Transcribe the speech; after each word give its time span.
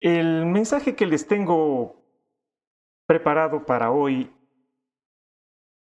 El 0.00 0.46
mensaje 0.46 0.94
que 0.94 1.06
les 1.06 1.26
tengo 1.26 1.96
preparado 3.06 3.66
para 3.66 3.90
hoy 3.90 4.32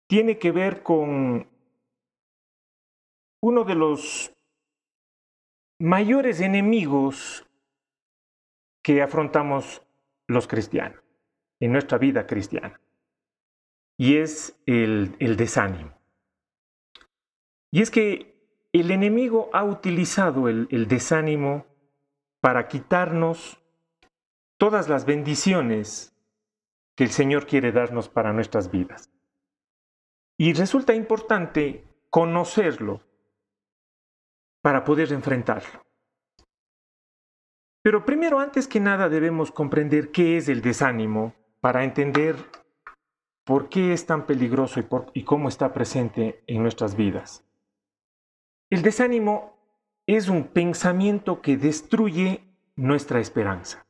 tiene 0.08 0.38
que 0.38 0.50
ver 0.50 0.83
con 0.83 1.46
uno 3.42 3.65
de 3.65 3.75
los 3.75 4.33
mayores 5.79 6.41
enemigos 6.41 7.47
que 8.82 9.02
afrontamos 9.02 9.82
los 10.27 10.48
cristianos 10.48 11.02
en 11.61 11.72
nuestra 11.72 11.98
vida 11.98 12.27
cristiana. 12.27 12.80
Y 13.98 14.16
es 14.16 14.59
el, 14.64 15.16
el 15.18 15.36
desánimo. 15.36 15.93
Y 17.70 17.82
es 17.82 17.90
que 17.90 18.38
el 18.72 18.90
enemigo 18.90 19.50
ha 19.52 19.64
utilizado 19.64 20.48
el, 20.48 20.68
el 20.70 20.88
desánimo 20.88 21.66
para 22.40 22.68
quitarnos 22.68 23.61
todas 24.59 24.88
las 24.88 25.06
bendiciones 25.06 26.14
que 26.96 27.04
el 27.04 27.11
Señor 27.11 27.46
quiere 27.46 27.72
darnos 27.72 28.08
para 28.08 28.32
nuestras 28.32 28.71
vidas. 28.71 29.11
Y 30.36 30.53
resulta 30.53 30.94
importante 30.94 31.84
conocerlo 32.11 33.01
para 34.62 34.84
poder 34.84 35.12
enfrentarlo. 35.12 35.84
Pero 37.83 38.05
primero, 38.05 38.41
antes 38.41 38.67
que 38.67 38.81
nada, 38.81 39.09
debemos 39.09 39.53
comprender 39.53 40.11
qué 40.11 40.37
es 40.37 40.48
el 40.48 40.61
desánimo 40.61 41.34
para 41.61 41.84
entender 41.84 42.37
por 43.45 43.69
qué 43.69 43.93
es 43.93 44.05
tan 44.05 44.27
peligroso 44.27 44.81
y, 45.15 45.25
cómo 45.25 45.48
está 45.48 45.73
presente 45.73 46.43
en 46.47 46.62
nuestras 46.62 46.97
vidas. 46.97 47.45
El 48.70 48.83
desánimo 48.83 49.56
es 50.06 50.29
un 50.29 50.48
pensamiento 50.48 51.41
que 51.41 51.56
destruye 51.56 52.45
nuestra 52.77 53.20
esperanza. 53.20 53.88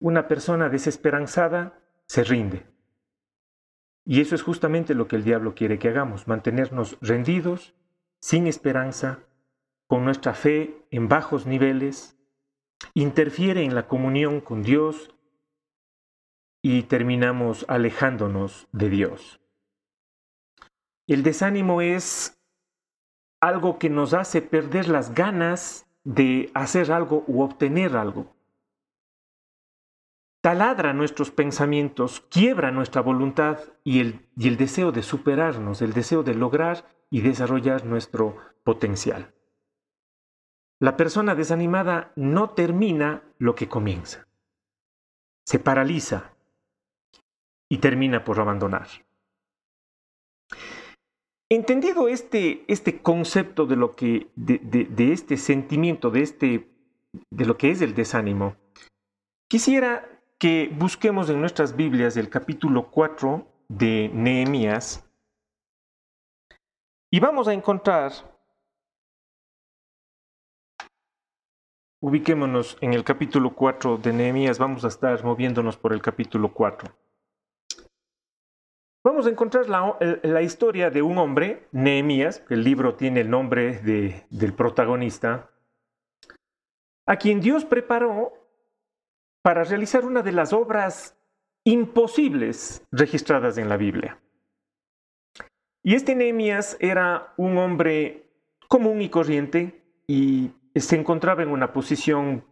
Una 0.00 0.28
persona 0.28 0.68
desesperanzada 0.68 1.80
se 2.06 2.24
rinde. 2.24 2.66
Y 4.04 4.20
eso 4.20 4.34
es 4.34 4.42
justamente 4.42 4.94
lo 4.94 5.08
que 5.08 5.16
el 5.16 5.24
diablo 5.24 5.54
quiere 5.54 5.78
que 5.78 5.88
hagamos, 5.88 6.28
mantenernos 6.28 6.96
rendidos, 7.00 7.74
sin 8.20 8.46
esperanza, 8.46 9.20
con 9.86 10.04
nuestra 10.04 10.34
fe 10.34 10.86
en 10.90 11.08
bajos 11.08 11.46
niveles, 11.46 12.16
interfiere 12.94 13.64
en 13.64 13.74
la 13.74 13.86
comunión 13.88 14.40
con 14.40 14.62
Dios 14.62 15.14
y 16.62 16.82
terminamos 16.84 17.64
alejándonos 17.68 18.68
de 18.72 18.88
Dios. 18.88 19.40
El 21.06 21.22
desánimo 21.22 21.80
es 21.80 22.38
algo 23.40 23.78
que 23.78 23.88
nos 23.88 24.14
hace 24.14 24.42
perder 24.42 24.88
las 24.88 25.14
ganas 25.14 25.86
de 26.04 26.50
hacer 26.54 26.92
algo 26.92 27.24
u 27.26 27.42
obtener 27.42 27.96
algo. 27.96 28.34
Taladra 30.40 30.92
nuestros 30.92 31.30
pensamientos, 31.30 32.20
quiebra 32.30 32.70
nuestra 32.70 33.02
voluntad 33.02 33.58
y 33.82 34.00
el, 34.00 34.28
y 34.36 34.48
el 34.48 34.56
deseo 34.56 34.92
de 34.92 35.02
superarnos, 35.02 35.82
el 35.82 35.92
deseo 35.92 36.22
de 36.22 36.34
lograr 36.34 36.86
y 37.10 37.22
desarrollar 37.22 37.84
nuestro 37.84 38.36
potencial. 38.62 39.34
La 40.80 40.96
persona 40.96 41.34
desanimada 41.34 42.12
no 42.14 42.50
termina 42.50 43.24
lo 43.38 43.56
que 43.56 43.68
comienza. 43.68 44.28
Se 45.44 45.58
paraliza 45.58 46.34
y 47.68 47.78
termina 47.78 48.24
por 48.24 48.38
abandonar. 48.38 48.86
Entendido 51.50 52.08
este, 52.08 52.64
este 52.68 53.00
concepto 53.00 53.66
de 53.66 53.76
lo 53.76 53.96
que, 53.96 54.30
de, 54.36 54.58
de, 54.58 55.12
este 55.12 55.36
sentimiento, 55.36 56.10
de, 56.10 56.20
este, 56.20 56.68
de 57.30 57.46
lo 57.46 57.56
que 57.56 57.70
es 57.70 57.80
el 57.80 57.94
desánimo, 57.94 58.56
quisiera 59.48 60.17
que 60.38 60.70
busquemos 60.72 61.28
en 61.30 61.40
nuestras 61.40 61.74
Biblias 61.76 62.16
el 62.16 62.28
capítulo 62.28 62.90
4 62.90 63.46
de 63.68 64.10
Nehemías. 64.12 65.04
Y 67.10 67.20
vamos 67.20 67.48
a 67.48 67.54
encontrar, 67.54 68.12
ubiquémonos 72.00 72.76
en 72.80 72.92
el 72.94 73.04
capítulo 73.04 73.54
4 73.54 73.96
de 73.98 74.12
Nehemías, 74.12 74.58
vamos 74.58 74.84
a 74.84 74.88
estar 74.88 75.24
moviéndonos 75.24 75.76
por 75.76 75.92
el 75.92 76.02
capítulo 76.02 76.52
4 76.52 76.94
vamos 79.08 79.26
a 79.26 79.30
encontrar 79.30 79.68
la, 79.68 80.42
historia 80.42 80.90
de 80.90 81.00
un 81.00 81.16
hombre, 81.16 81.66
Nehemías, 81.72 82.44
el 82.50 82.62
libro 82.62 82.94
tiene 82.94 83.20
el 83.20 83.30
nombre 83.30 83.78
del 83.80 84.52
protagonista, 84.54 85.50
a 87.06 87.16
quien 87.16 87.40
Dios 87.40 87.64
preparó 87.64 88.32
para 89.42 89.64
realizar 89.64 90.04
una 90.04 90.22
de 90.22 90.32
las 90.32 90.52
obras 90.52 91.16
imposibles 91.64 92.86
registradas 92.90 93.58
en 93.58 93.68
la 93.68 93.76
Biblia. 93.76 94.20
Y 95.82 95.94
este 95.94 96.14
Nehemías 96.14 96.76
era 96.80 97.32
un 97.36 97.56
hombre 97.58 98.30
común 98.68 99.00
y 99.00 99.08
corriente 99.08 99.82
y 100.06 100.52
se 100.74 100.96
encontraba 100.96 101.42
en 101.42 101.50
una 101.50 101.72
posición, 101.72 102.44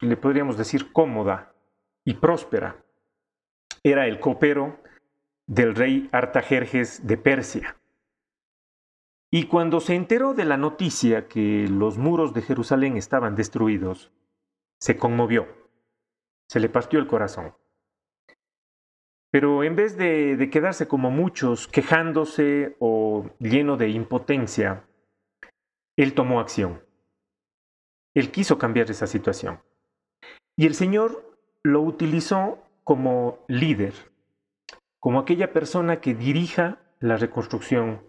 le 0.00 0.16
podríamos 0.16 0.56
decir, 0.56 0.92
cómoda 0.92 1.52
y 2.04 2.14
próspera. 2.14 2.76
Era 3.82 4.06
el 4.06 4.20
copero 4.20 4.78
del 5.46 5.74
rey 5.74 6.08
Artajerjes 6.12 7.06
de 7.06 7.16
Persia. 7.16 7.76
Y 9.30 9.44
cuando 9.44 9.80
se 9.80 9.94
enteró 9.94 10.32
de 10.32 10.44
la 10.44 10.56
noticia 10.56 11.28
que 11.28 11.66
los 11.68 11.98
muros 11.98 12.32
de 12.32 12.42
Jerusalén 12.42 12.96
estaban 12.96 13.34
destruidos, 13.34 14.10
se 14.80 14.96
conmovió, 14.96 15.46
se 16.48 16.60
le 16.60 16.68
partió 16.68 16.98
el 16.98 17.06
corazón. 17.06 17.54
Pero 19.30 19.62
en 19.62 19.76
vez 19.76 19.96
de, 19.96 20.36
de, 20.36 20.50
quedarse 20.50 20.88
como 20.88 21.10
muchos 21.10 21.68
quejándose 21.68 22.76
o 22.80 23.30
lleno 23.38 23.76
de 23.76 23.90
impotencia, 23.90 24.84
él 25.96 26.14
tomó 26.14 26.40
acción. 26.40 26.82
Él 28.14 28.30
quiso 28.30 28.56
cambiar 28.56 28.90
esa 28.90 29.06
situación. 29.06 29.60
Y 30.56 30.66
el 30.66 30.74
Señor 30.74 31.36
lo 31.62 31.82
utilizó 31.82 32.62
como 32.84 33.44
líder, 33.48 33.92
como 34.98 35.18
aquella 35.18 35.52
persona 35.52 36.00
que 36.00 36.14
dirija 36.14 36.80
la 37.00 37.16
reconstrucción 37.16 38.02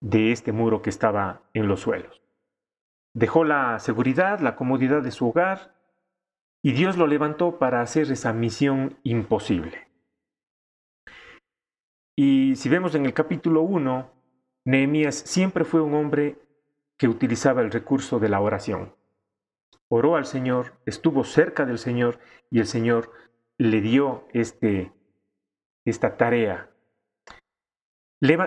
de 0.00 0.32
este 0.32 0.52
muro 0.52 0.82
que 0.82 0.90
estaba 0.90 1.42
en 1.54 1.68
los 1.68 1.80
suelos. 1.80 2.22
Dejó 3.14 3.44
la 3.44 3.78
seguridad, 3.78 4.40
la 4.40 4.56
comodidad 4.56 5.02
de 5.02 5.10
su 5.10 5.28
hogar 5.28 5.74
y 6.62 6.72
Dios 6.72 6.96
lo 6.96 7.06
levantó 7.06 7.58
para 7.58 7.80
hacer 7.80 8.10
esa 8.10 8.32
misión 8.32 8.96
imposible. 9.02 9.88
Y 12.16 12.54
si 12.56 12.68
vemos 12.68 12.94
en 12.94 13.04
el 13.04 13.14
capítulo 13.14 13.62
1, 13.62 14.10
Nehemías 14.64 15.16
siempre 15.16 15.64
fue 15.64 15.80
un 15.80 15.94
hombre 15.94 16.38
que 16.96 17.08
utilizaba 17.08 17.62
el 17.62 17.72
recurso 17.72 18.20
de 18.20 18.28
la 18.28 18.40
oración. 18.40 18.94
Oró 19.88 20.16
al 20.16 20.26
Señor, 20.26 20.74
estuvo 20.86 21.24
cerca 21.24 21.66
del 21.66 21.78
Señor 21.78 22.20
y 22.50 22.60
el 22.60 22.66
Señor 22.66 23.10
le 23.58 23.80
dio 23.80 24.26
este 24.32 24.92
esta 25.84 26.16
tarea. 26.16 26.70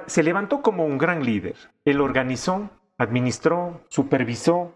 se 0.08 0.24
levantó 0.24 0.62
como 0.62 0.86
un 0.86 0.98
gran 0.98 1.26
líder. 1.26 1.56
Él 1.84 2.00
organizó, 2.00 2.70
administró, 2.98 3.82
supervisó, 3.90 4.74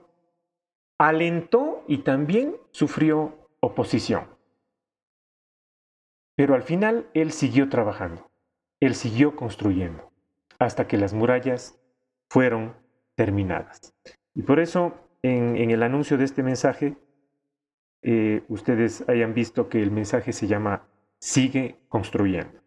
alentó 0.99 1.83
y 1.87 1.99
también 1.99 2.55
sufrió 2.71 3.49
oposición. 3.61 4.27
Pero 6.35 6.53
al 6.53 6.63
final 6.63 7.09
él 7.13 7.31
siguió 7.31 7.69
trabajando, 7.69 8.29
él 8.79 8.93
siguió 8.93 9.35
construyendo, 9.35 10.11
hasta 10.59 10.87
que 10.87 10.97
las 10.97 11.13
murallas 11.13 11.79
fueron 12.29 12.75
terminadas. 13.15 13.93
Y 14.35 14.43
por 14.43 14.59
eso 14.59 14.93
en, 15.23 15.71
el 15.71 15.83
anuncio 15.83 16.17
de 16.17 16.25
este 16.25 16.43
mensaje, 16.43 16.95
eh, 18.01 18.43
ustedes 18.47 19.07
hayan 19.09 19.33
visto 19.33 19.67
que 19.67 19.81
el 19.81 19.91
mensaje 19.91 20.31
se 20.33 20.47
llama 20.47 20.83
sigue 21.19 21.77
construyendo. 21.89 22.59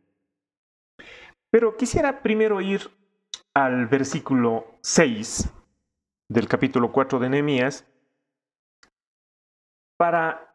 Pero 1.50 1.76
quisiera 1.76 2.22
primero 2.22 2.60
ir 2.60 2.90
al 3.54 3.86
versículo 3.86 4.66
6 4.80 5.50
del 6.28 6.48
capítulo 6.48 6.92
4 6.92 7.18
de 7.18 7.28
Nehemías 7.28 7.86
para 10.02 10.52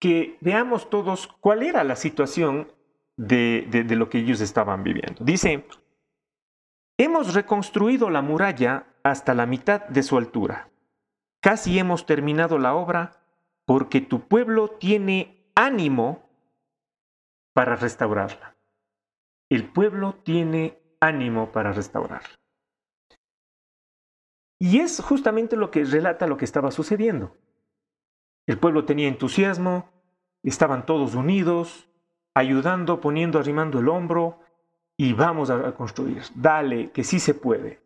que 0.00 0.38
veamos 0.40 0.88
todos 0.88 1.26
cuál 1.26 1.62
era 1.62 1.84
la 1.84 1.94
situación 1.94 2.72
de, 3.18 3.84
lo 3.90 4.08
que 4.08 4.20
ellos 4.20 4.40
estaban 4.40 4.82
viviendo. 4.82 5.22
Dice, 5.22 5.66
hemos 6.96 7.34
reconstruido 7.34 8.08
la 8.08 8.22
muralla 8.22 8.86
hasta 9.02 9.34
la 9.34 9.44
mitad 9.44 9.86
de 9.88 10.02
su 10.02 10.16
altura. 10.16 10.70
Casi 11.42 11.78
hemos 11.78 12.06
terminado 12.06 12.58
la 12.58 12.74
obra 12.74 13.20
porque 13.66 14.00
tu 14.00 14.26
pueblo 14.26 14.68
tiene 14.68 15.44
ánimo 15.54 16.26
para 17.52 17.76
restaurarla. 17.76 18.56
El 19.50 19.70
pueblo 19.70 20.14
tiene 20.24 20.78
ánimo 20.98 21.52
para 21.52 21.74
restaurar. 21.74 22.22
Y 24.58 24.80
es 24.80 24.98
justamente 25.02 25.56
lo 25.56 25.70
que 25.70 25.84
relata 25.84 26.26
lo 26.26 26.38
que 26.38 26.46
estaba 26.46 26.70
sucediendo. 26.70 27.36
El 28.48 28.58
pueblo 28.58 28.86
tenía 28.86 29.08
entusiasmo, 29.08 29.90
estaban 30.42 30.86
todos 30.86 31.14
unidos, 31.14 31.86
ayudando, 32.34 32.98
poniendo, 32.98 33.38
arrimando 33.38 33.78
el 33.78 33.88
hombro 33.88 34.40
y 34.96 35.12
vamos 35.12 35.50
a, 35.50 35.74
construir. 35.74 36.22
Dale, 36.34 36.90
que 36.90 37.04
sí 37.04 37.20
se 37.20 37.34
puede. 37.34 37.80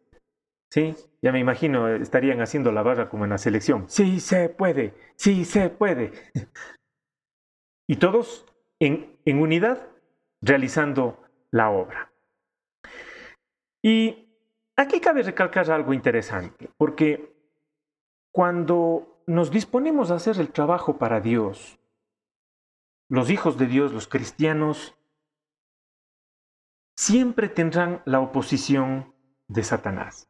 ¿Sí? 0.70 0.94
Ya 1.20 1.32
me 1.32 1.40
imagino, 1.40 1.88
estarían 1.88 2.40
haciendo 2.40 2.70
la 2.70 2.82
barra 2.82 3.08
como 3.08 3.24
en 3.24 3.30
la 3.30 3.38
selección. 3.38 3.88
Sí 3.88 4.20
se 4.20 4.48
puede, 4.48 4.94
sí 5.16 5.44
se 5.44 5.68
puede. 5.68 6.12
y 7.88 7.96
todos 7.96 8.46
en, 8.78 9.18
en 9.24 9.40
unidad 9.40 9.88
realizando 10.40 11.24
la 11.50 11.70
obra. 11.70 12.12
Y 13.82 14.28
aquí 14.76 15.00
cabe 15.00 15.24
recalcar 15.24 15.68
algo 15.72 15.92
interesante, 15.92 16.70
porque 16.76 17.34
cuando 18.30 19.11
nos 19.26 19.50
disponemos 19.50 20.10
a 20.10 20.16
hacer 20.16 20.38
el 20.38 20.50
trabajo 20.50 20.98
para 20.98 21.20
Dios, 21.20 21.78
los 23.08 23.30
hijos 23.30 23.58
de 23.58 23.66
Dios, 23.66 23.92
los 23.92 24.08
cristianos, 24.08 24.96
siempre 26.96 27.48
tendrán 27.48 28.02
la 28.04 28.20
oposición 28.20 29.14
de 29.48 29.64
Satanás. 29.64 30.28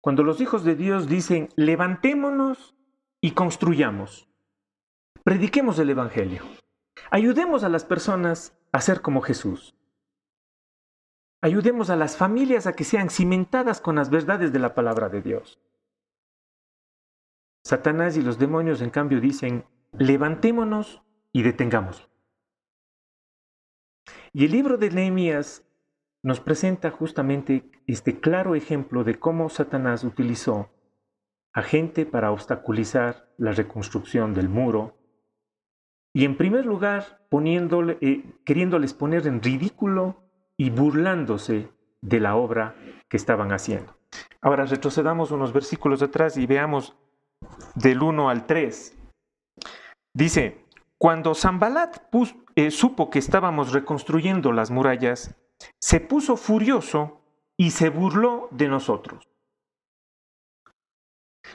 Cuando 0.00 0.22
los 0.22 0.40
hijos 0.40 0.64
de 0.64 0.74
Dios 0.74 1.08
dicen, 1.08 1.48
levantémonos 1.56 2.74
y 3.20 3.30
construyamos, 3.30 4.28
prediquemos 5.22 5.78
el 5.78 5.90
Evangelio, 5.90 6.42
ayudemos 7.10 7.64
a 7.64 7.68
las 7.68 7.84
personas 7.84 8.56
a 8.72 8.80
ser 8.80 9.00
como 9.00 9.22
Jesús, 9.22 9.74
ayudemos 11.40 11.90
a 11.90 11.96
las 11.96 12.16
familias 12.16 12.66
a 12.66 12.74
que 12.74 12.84
sean 12.84 13.08
cimentadas 13.08 13.80
con 13.80 13.96
las 13.96 14.10
verdades 14.10 14.52
de 14.52 14.58
la 14.58 14.74
palabra 14.74 15.08
de 15.08 15.22
Dios. 15.22 15.58
Satanás 17.64 18.18
y 18.18 18.22
los 18.22 18.38
demonios, 18.38 18.82
en 18.82 18.90
cambio, 18.90 19.20
dicen, 19.20 19.64
levantémonos 19.98 21.02
y 21.32 21.42
detengamos. 21.42 22.10
Y 24.34 24.44
el 24.44 24.52
libro 24.52 24.76
de 24.76 24.90
Nehemías 24.90 25.66
nos 26.22 26.40
presenta 26.40 26.90
justamente 26.90 27.70
este 27.86 28.20
claro 28.20 28.54
ejemplo 28.54 29.02
de 29.02 29.18
cómo 29.18 29.48
Satanás 29.48 30.04
utilizó 30.04 30.70
a 31.54 31.62
gente 31.62 32.04
para 32.04 32.32
obstaculizar 32.32 33.32
la 33.38 33.52
reconstrucción 33.52 34.34
del 34.34 34.48
muro 34.48 34.98
y 36.12 36.24
en 36.24 36.36
primer 36.36 36.66
lugar 36.66 37.26
poniéndole, 37.30 37.98
eh, 38.00 38.24
queriéndoles 38.44 38.92
poner 38.92 39.26
en 39.26 39.42
ridículo 39.42 40.22
y 40.56 40.70
burlándose 40.70 41.68
de 42.00 42.20
la 42.20 42.36
obra 42.36 42.74
que 43.08 43.16
estaban 43.16 43.52
haciendo. 43.52 43.96
Ahora 44.40 44.66
retrocedamos 44.66 45.30
unos 45.30 45.52
versículos 45.52 46.02
atrás 46.02 46.36
y 46.36 46.46
veamos 46.46 46.96
del 47.74 48.02
1 48.02 48.28
al 48.28 48.46
3. 48.46 48.96
Dice, 50.14 50.64
cuando 50.98 51.34
Zambalat 51.34 51.98
eh, 52.56 52.70
supo 52.70 53.10
que 53.10 53.18
estábamos 53.18 53.72
reconstruyendo 53.72 54.52
las 54.52 54.70
murallas, 54.70 55.34
se 55.80 56.00
puso 56.00 56.36
furioso 56.36 57.20
y 57.56 57.72
se 57.72 57.90
burló 57.90 58.48
de 58.50 58.68
nosotros. 58.68 59.28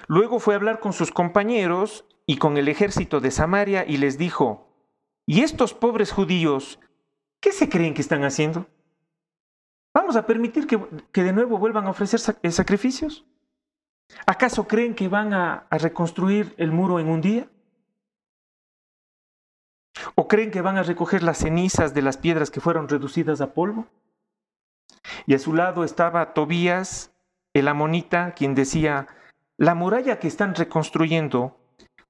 Luego 0.07 0.39
fue 0.39 0.53
a 0.53 0.57
hablar 0.57 0.79
con 0.79 0.93
sus 0.93 1.11
compañeros 1.11 2.05
y 2.25 2.37
con 2.37 2.57
el 2.57 2.67
ejército 2.67 3.19
de 3.19 3.31
Samaria 3.31 3.85
y 3.87 3.97
les 3.97 4.17
dijo, 4.17 4.67
¿y 5.25 5.41
estos 5.41 5.73
pobres 5.73 6.11
judíos 6.11 6.79
qué 7.41 7.51
se 7.51 7.69
creen 7.69 7.93
que 7.93 8.01
están 8.01 8.23
haciendo? 8.23 8.67
¿Vamos 9.93 10.15
a 10.15 10.25
permitir 10.25 10.67
que, 10.67 11.23
de 11.23 11.33
nuevo 11.33 11.57
vuelvan 11.57 11.87
a 11.87 11.89
ofrecer 11.89 12.19
eh, 12.43 12.51
sacrificios? 12.51 13.25
¿Acaso 14.25 14.67
creen 14.67 14.95
que 14.95 15.07
van 15.07 15.33
a, 15.33 15.67
reconstruir 15.71 16.53
el 16.57 16.71
muro 16.71 16.99
en 16.99 17.09
un 17.09 17.21
día? 17.21 17.49
¿O 20.15 20.27
creen 20.27 20.51
que 20.51 20.61
van 20.61 20.77
a 20.77 20.83
recoger 20.83 21.23
las 21.23 21.39
cenizas 21.39 21.93
de 21.93 22.01
las 22.01 22.17
piedras 22.17 22.51
que 22.51 22.61
fueron 22.61 22.89
reducidas 22.89 23.41
a 23.41 23.53
polvo? 23.53 23.87
Y 25.25 25.33
a 25.33 25.39
su 25.39 25.53
lado 25.53 25.83
estaba 25.83 26.33
Tobías, 26.33 27.11
el 27.53 27.67
amonita, 27.67 28.33
quien 28.33 28.55
decía, 28.55 29.07
la 29.57 29.75
muralla 29.75 30.19
que 30.19 30.27
están 30.27 30.55
reconstruyendo 30.55 31.57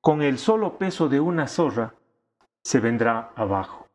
con 0.01 0.21
el 0.21 0.37
solo 0.37 0.77
peso 0.77 1.09
de 1.09 1.19
una 1.19 1.47
zorra 1.47 1.95
se 2.63 2.79
vendrá 2.79 3.31
abajo. 3.35 3.87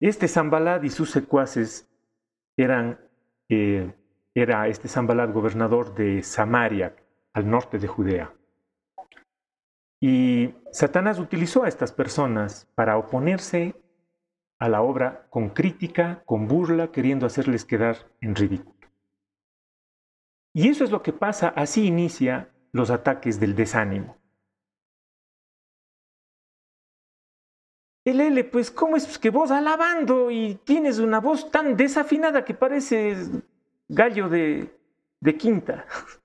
Este 0.00 0.28
Zambalad 0.28 0.82
y 0.82 0.90
sus 0.90 1.10
secuaces 1.10 1.88
eran 2.58 3.05
era 3.48 4.68
este 4.68 4.88
Zambalat 4.88 5.32
gobernador 5.32 5.94
de 5.94 6.22
Samaria, 6.22 6.94
al 7.32 7.48
norte 7.50 7.78
de 7.78 7.86
Judea. 7.86 8.34
Y 10.00 10.54
Satanás 10.72 11.18
utilizó 11.18 11.64
a 11.64 11.68
estas 11.68 11.92
personas 11.92 12.68
para 12.74 12.98
oponerse 12.98 13.74
a 14.58 14.68
la 14.68 14.82
obra 14.82 15.26
con 15.30 15.50
crítica, 15.50 16.22
con 16.24 16.48
burla, 16.48 16.92
queriendo 16.92 17.26
hacerles 17.26 17.64
quedar 17.64 17.96
en 18.20 18.34
ridículo. 18.34 18.76
Y 20.54 20.68
eso 20.68 20.84
es 20.84 20.90
lo 20.90 21.02
que 21.02 21.12
pasa, 21.12 21.48
así 21.48 21.86
inicia 21.86 22.50
los 22.72 22.90
ataques 22.90 23.38
del 23.38 23.54
desánimo. 23.54 24.16
El 28.06 28.46
pues, 28.46 28.70
¿cómo 28.70 28.96
es 28.96 29.18
que 29.18 29.30
vos 29.30 29.50
alabando 29.50 30.30
y 30.30 30.54
tienes 30.62 31.00
una 31.00 31.18
voz 31.18 31.50
tan 31.50 31.76
desafinada 31.76 32.44
que 32.44 32.54
pareces 32.54 33.32
gallo 33.88 34.28
de, 34.28 34.72
de 35.20 35.36
quinta? 35.36 35.84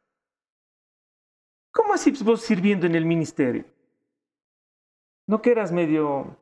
¿Cómo 1.74 1.96
así 1.96 2.12
vos 2.24 2.44
sirviendo 2.44 2.86
en 2.86 2.94
el 2.94 3.06
ministerio? 3.06 3.66
¿No 5.28 5.42
que 5.42 5.52
eras 5.52 5.72
medio... 5.72 6.38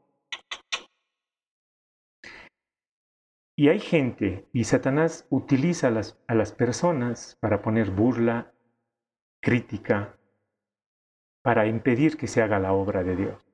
Y 3.55 3.69
hay 3.69 3.79
gente, 3.79 4.45
y 4.51 4.65
Satanás 4.65 5.25
utiliza 5.29 5.87
a 5.87 5.91
las, 5.91 6.19
a 6.27 6.35
las 6.35 6.51
personas 6.51 7.37
para 7.39 7.61
poner 7.61 7.91
burla, 7.91 8.53
crítica, 9.41 10.17
para 11.41 11.65
impedir 11.65 12.17
que 12.17 12.27
se 12.27 12.41
haga 12.41 12.59
la 12.59 12.73
obra 12.73 13.03
de 13.03 13.15
Dios. 13.15 13.48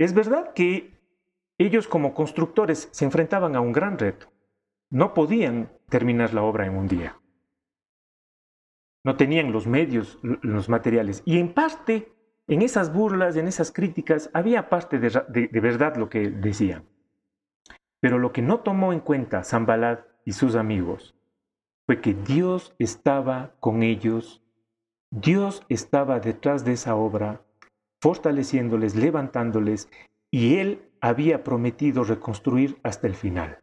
Es 0.00 0.14
verdad 0.14 0.54
que 0.54 0.98
ellos 1.58 1.86
como 1.86 2.14
constructores 2.14 2.88
se 2.90 3.04
enfrentaban 3.04 3.54
a 3.54 3.60
un 3.60 3.70
gran 3.70 3.98
reto. 3.98 4.32
No 4.88 5.12
podían 5.12 5.70
terminar 5.90 6.32
la 6.32 6.42
obra 6.42 6.64
en 6.64 6.74
un 6.74 6.88
día. 6.88 7.20
No 9.04 9.18
tenían 9.18 9.52
los 9.52 9.66
medios, 9.66 10.18
los 10.22 10.70
materiales. 10.70 11.22
Y 11.26 11.38
en 11.38 11.52
parte, 11.52 12.14
en 12.48 12.62
esas 12.62 12.94
burlas, 12.94 13.36
en 13.36 13.46
esas 13.46 13.72
críticas, 13.72 14.30
había 14.32 14.70
parte 14.70 14.98
de, 14.98 15.60
verdad 15.60 15.96
lo 15.96 16.08
que 16.08 16.30
decían. 16.30 16.88
Pero 18.00 18.18
lo 18.18 18.32
que 18.32 18.40
no 18.40 18.60
tomó 18.60 18.94
en 18.94 19.00
cuenta 19.00 19.44
Zambalad 19.44 19.98
y 20.24 20.32
sus 20.32 20.54
amigos 20.54 21.14
fue 21.84 22.00
que 22.00 22.14
Dios 22.14 22.74
estaba 22.78 23.54
con 23.60 23.82
ellos, 23.82 24.42
Dios 25.10 25.62
estaba 25.68 26.20
detrás 26.20 26.64
de 26.64 26.72
esa 26.72 26.94
obra 26.94 27.42
fortaleciéndoles, 28.00 28.94
levantándoles, 28.94 29.88
y 30.30 30.56
él 30.56 30.82
había 31.00 31.44
prometido 31.44 32.04
reconstruir 32.04 32.78
hasta 32.82 33.06
el 33.06 33.14
final. 33.14 33.58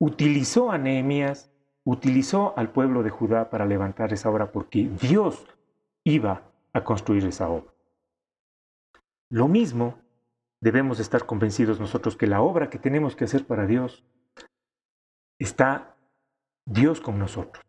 Utilizó 0.00 0.70
a 0.70 0.78
Nehemías, 0.78 1.50
utilizó 1.84 2.54
al 2.56 2.70
pueblo 2.70 3.02
de 3.02 3.10
Judá 3.10 3.50
para 3.50 3.66
levantar 3.66 4.12
esa 4.12 4.30
obra 4.30 4.52
porque 4.52 4.88
Dios 5.00 5.46
iba 6.04 6.50
a 6.72 6.84
construir 6.84 7.24
esa 7.26 7.48
obra. 7.48 7.72
Lo 9.30 9.48
mismo 9.48 9.98
debemos 10.60 11.00
estar 11.00 11.26
convencidos 11.26 11.80
nosotros 11.80 12.16
que 12.16 12.26
la 12.26 12.40
obra 12.40 12.70
que 12.70 12.78
tenemos 12.78 13.16
que 13.16 13.24
hacer 13.24 13.46
para 13.46 13.66
Dios 13.66 14.04
está 15.38 15.96
Dios 16.66 17.00
con 17.00 17.18
nosotros. 17.18 17.64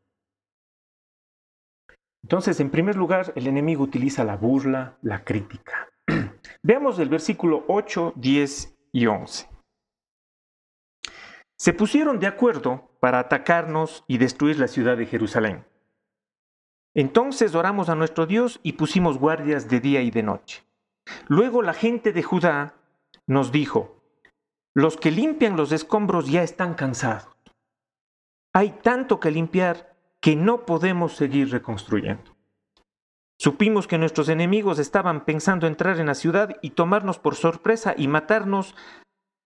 Entonces, 2.24 2.60
en 2.60 2.70
primer 2.70 2.96
lugar, 2.96 3.34
el 3.36 3.48
enemigo 3.48 3.84
utiliza 3.84 4.24
la 4.24 4.38
burla, 4.38 4.98
la 5.02 5.24
crítica. 5.24 5.90
Veamos 6.66 6.98
el 7.00 7.10
versículo 7.10 7.66
8, 7.68 8.14
10 8.16 8.78
y 8.94 9.06
11. 9.06 9.50
Se 11.58 11.74
pusieron 11.74 12.20
de 12.20 12.28
acuerdo 12.28 12.90
para 13.02 13.20
atacarnos 13.20 14.06
y 14.08 14.18
destruir 14.18 14.60
la 14.60 14.70
ciudad 14.70 14.96
de 14.96 15.06
Jerusalén. 15.06 15.66
Entonces 16.96 17.54
oramos 17.54 17.90
a 17.90 17.96
nuestro 17.96 18.26
Dios 18.26 18.62
y 18.64 18.74
pusimos 18.74 19.18
guardias 19.18 19.68
de 19.68 19.82
día 19.82 20.02
y 20.02 20.12
de 20.12 20.24
noche. 20.24 20.64
Luego 21.28 21.62
la 21.62 21.74
gente 21.74 22.14
de 22.14 22.24
Judá 22.24 22.76
nos 23.28 23.52
dijo, 23.52 24.02
los 24.74 24.96
que 24.96 25.12
limpian 25.12 25.58
los 25.58 25.72
escombros 25.74 26.30
ya 26.32 26.44
están 26.44 26.76
cansados. 26.76 27.36
Hay 28.54 28.70
tanto 28.82 29.20
que 29.20 29.32
limpiar 29.32 29.96
que 30.22 30.36
no 30.38 30.66
podemos 30.66 31.14
seguir 31.16 31.50
reconstruyendo. 31.52 32.33
Supimos 33.44 33.88
que 33.88 33.98
nuestros 33.98 34.30
enemigos 34.30 34.80
estaban 34.80 35.26
pensando 35.26 35.68
entrar 35.68 36.00
en 36.00 36.06
la 36.06 36.16
ciudad 36.16 36.56
y 36.62 36.70
tomarnos 36.70 37.20
por 37.20 37.36
sorpresa 37.36 37.94
y 37.98 38.08
matarnos 38.08 38.74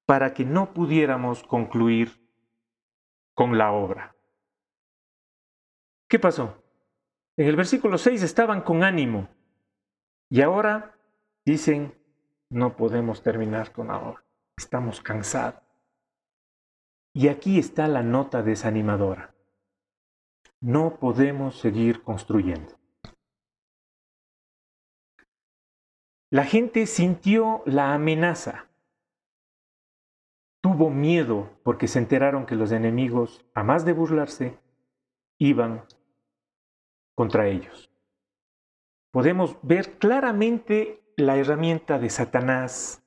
para 0.05 0.35
que 0.35 0.45
no 0.45 0.71
pudiéramos 0.71 1.41
concluir 1.41 2.11
con 3.33 3.57
la 3.57 3.71
obra. 3.71 4.15
¿Qué 6.07 6.19
pasó? 6.19 6.63
En 7.37 7.47
el 7.47 7.55
versículo 7.55 7.97
6 7.97 8.21
estaban 8.21 8.61
con 8.61 8.83
ánimo 8.83 9.29
y 10.29 10.41
ahora 10.41 10.95
dicen, 11.43 11.95
no 12.51 12.75
podemos 12.75 13.23
terminar 13.23 13.71
con 13.71 13.89
ahora, 13.89 14.23
estamos 14.55 15.01
cansados. 15.01 15.63
Y 17.15 17.29
aquí 17.29 17.57
está 17.57 17.87
la 17.87 18.03
nota 18.03 18.43
desanimadora. 18.43 19.33
No 20.61 20.99
podemos 20.99 21.57
seguir 21.57 22.03
construyendo. 22.03 22.76
La 26.29 26.43
gente 26.43 26.87
sintió 26.87 27.63
la 27.65 27.93
amenaza. 27.93 28.67
Tuvo 30.61 30.89
miedo 30.89 31.49
porque 31.63 31.87
se 31.87 31.99
enteraron 31.99 32.45
que 32.45 32.55
los 32.55 32.73
enemigos, 32.73 33.45
a 33.53 33.63
más 33.63 33.85
de 33.85 33.93
burlarse, 33.93 34.57
iban 35.37 35.85
contra 37.15 37.47
ellos. 37.47 37.89
Podemos 39.11 39.57
ver 39.61 39.97
claramente 39.99 41.01
la 41.15 41.37
herramienta 41.37 41.97
de 41.97 42.09
Satanás 42.09 43.01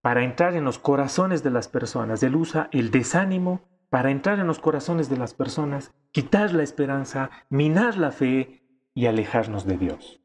para 0.00 0.24
entrar 0.24 0.54
en 0.54 0.64
los 0.64 0.78
corazones 0.78 1.42
de 1.42 1.50
las 1.50 1.68
personas. 1.68 2.22
Él 2.22 2.36
usa 2.36 2.70
el 2.72 2.90
desánimo 2.90 3.60
para 3.90 4.10
entrar 4.10 4.38
en 4.38 4.46
los 4.46 4.60
corazones 4.60 5.10
de 5.10 5.18
las 5.18 5.34
personas, 5.34 5.92
quitar 6.10 6.54
la 6.54 6.62
esperanza, 6.62 7.30
minar 7.50 7.98
la 7.98 8.12
fe 8.12 8.62
y 8.94 9.06
alejarnos 9.06 9.66
de 9.66 9.76
Dios. 9.76 10.23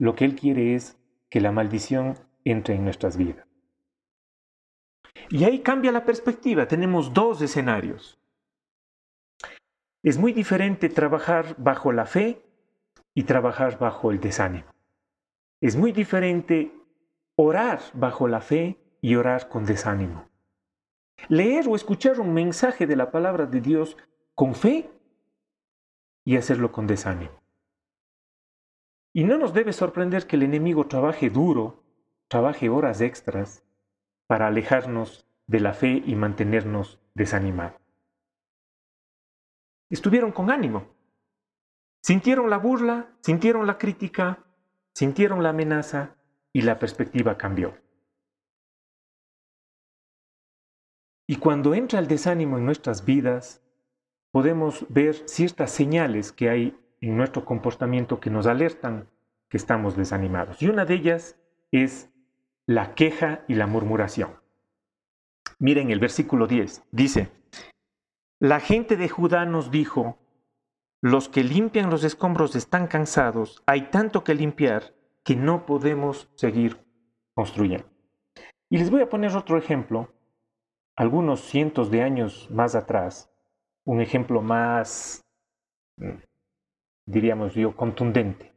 Lo 0.00 0.14
que 0.14 0.24
Él 0.24 0.34
quiere 0.34 0.74
es 0.74 0.96
que 1.28 1.42
la 1.42 1.52
maldición 1.52 2.18
entre 2.46 2.74
en 2.74 2.84
nuestras 2.84 3.18
vidas. 3.18 3.46
Y 5.28 5.44
ahí 5.44 5.58
cambia 5.60 5.92
la 5.92 6.06
perspectiva. 6.06 6.66
Tenemos 6.66 7.12
dos 7.12 7.42
escenarios. 7.42 8.18
Es 10.02 10.16
muy 10.16 10.32
diferente 10.32 10.88
trabajar 10.88 11.54
bajo 11.58 11.92
la 11.92 12.06
fe 12.06 12.42
y 13.12 13.24
trabajar 13.24 13.78
bajo 13.78 14.10
el 14.10 14.20
desánimo. 14.20 14.72
Es 15.60 15.76
muy 15.76 15.92
diferente 15.92 16.72
orar 17.36 17.80
bajo 17.92 18.26
la 18.26 18.40
fe 18.40 18.78
y 19.02 19.16
orar 19.16 19.50
con 19.50 19.66
desánimo. 19.66 20.30
Leer 21.28 21.68
o 21.68 21.76
escuchar 21.76 22.20
un 22.20 22.32
mensaje 22.32 22.86
de 22.86 22.96
la 22.96 23.10
palabra 23.10 23.44
de 23.44 23.60
Dios 23.60 23.98
con 24.34 24.54
fe 24.54 24.90
y 26.24 26.38
hacerlo 26.38 26.72
con 26.72 26.86
desánimo. 26.86 27.39
Y 29.12 29.24
no 29.24 29.38
nos 29.38 29.52
debe 29.52 29.72
sorprender 29.72 30.26
que 30.26 30.36
el 30.36 30.42
enemigo 30.44 30.86
trabaje 30.86 31.30
duro, 31.30 31.82
trabaje 32.28 32.68
horas 32.68 33.00
extras 33.00 33.64
para 34.26 34.46
alejarnos 34.46 35.26
de 35.46 35.60
la 35.60 35.74
fe 35.74 36.02
y 36.06 36.14
mantenernos 36.14 37.00
desanimados. 37.14 37.80
Estuvieron 39.90 40.30
con 40.30 40.50
ánimo. 40.50 40.86
Sintieron 42.02 42.48
la 42.48 42.58
burla, 42.58 43.12
sintieron 43.20 43.66
la 43.66 43.76
crítica, 43.76 44.44
sintieron 44.94 45.42
la 45.42 45.50
amenaza 45.50 46.16
y 46.52 46.62
la 46.62 46.78
perspectiva 46.78 47.36
cambió. 47.36 47.76
Y 51.26 51.36
cuando 51.36 51.74
entra 51.74 51.98
el 51.98 52.08
desánimo 52.08 52.58
en 52.58 52.64
nuestras 52.64 53.04
vidas, 53.04 53.62
podemos 54.30 54.86
ver 54.88 55.28
ciertas 55.28 55.70
señales 55.70 56.32
que 56.32 56.48
hay 56.48 56.78
en 57.00 57.16
nuestro 57.16 57.44
comportamiento 57.44 58.20
que 58.20 58.30
nos 58.30 58.46
alertan 58.46 59.08
que 59.48 59.56
estamos 59.56 59.96
desanimados. 59.96 60.62
Y 60.62 60.68
una 60.68 60.84
de 60.84 60.94
ellas 60.94 61.36
es 61.72 62.10
la 62.66 62.94
queja 62.94 63.44
y 63.48 63.54
la 63.54 63.66
murmuración. 63.66 64.40
Miren 65.58 65.90
el 65.90 65.98
versículo 65.98 66.46
10. 66.46 66.84
Dice, 66.92 67.30
la 68.38 68.60
gente 68.60 68.96
de 68.96 69.08
Judá 69.08 69.44
nos 69.44 69.70
dijo, 69.70 70.18
los 71.02 71.28
que 71.28 71.44
limpian 71.44 71.90
los 71.90 72.04
escombros 72.04 72.54
están 72.56 72.86
cansados, 72.86 73.62
hay 73.66 73.90
tanto 73.90 74.22
que 74.22 74.34
limpiar 74.34 74.94
que 75.24 75.36
no 75.36 75.66
podemos 75.66 76.30
seguir 76.36 76.78
construyendo. 77.34 77.86
Y 78.70 78.78
les 78.78 78.90
voy 78.90 79.02
a 79.02 79.08
poner 79.08 79.34
otro 79.36 79.58
ejemplo 79.58 80.12
algunos 80.96 81.40
cientos 81.40 81.90
de 81.90 82.02
años 82.02 82.48
más 82.50 82.74
atrás, 82.74 83.30
un 83.84 84.00
ejemplo 84.00 84.42
más, 84.42 85.22
mm, 85.96 86.18
diríamos 87.06 87.54
yo, 87.54 87.76
contundente. 87.76 88.52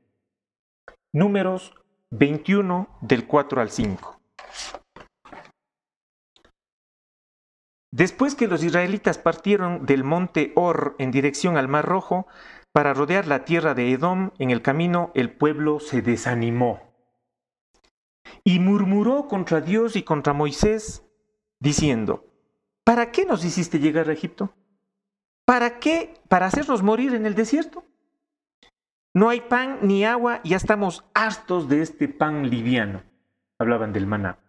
Números 1.13 1.75
21 2.12 2.88
del 3.01 3.27
4 3.27 3.62
al 3.62 3.69
5. 3.69 4.19
Después 7.91 8.33
que 8.33 8.47
los 8.47 8.63
israelitas 8.63 9.19
partieron 9.19 9.85
del 9.85 10.03
monte 10.03 10.51
Or 10.55 10.95
en 10.97 11.12
dirección 11.12 11.57
al 11.57 11.67
Mar 11.67 11.85
Rojo 11.85 12.25
para 12.71 12.93
rodear 12.93 13.27
la 13.27 13.45
tierra 13.45 13.75
de 13.75 13.91
Edom, 13.91 14.31
en 14.39 14.50
el 14.50 14.63
camino 14.63 15.12
el 15.13 15.31
pueblo 15.31 15.79
se 15.79 16.01
desanimó 16.01 16.93
y 18.43 18.59
murmuró 18.59 19.27
contra 19.27 19.62
Dios 19.62 19.95
y 19.95 20.03
contra 20.03 20.33
Moisés, 20.33 21.05
diciendo, 21.59 22.25
¿Para 22.83 23.12
qué 23.12 23.25
nos 23.25 23.45
hiciste 23.45 23.79
llegar 23.79 24.09
a 24.09 24.13
Egipto? 24.13 24.53
¿Para 25.45 25.79
qué? 25.79 26.15
¿Para 26.27 26.47
hacernos 26.47 26.83
morir 26.83 27.13
en 27.13 27.25
el 27.25 27.35
desierto? 27.35 27.85
No 29.15 29.29
hay 29.29 29.41
pan 29.41 29.79
ni 29.84 30.05
agua 30.05 30.41
ya 30.43 30.58
estamos 30.58 31.05
hartos 31.13 31.70
de 31.70 31.82
este 31.82 32.08
pan 32.08 32.50
liviano. 32.50 33.03
Hablaban 33.60 33.93
del 33.93 34.08
maná. 34.08 34.39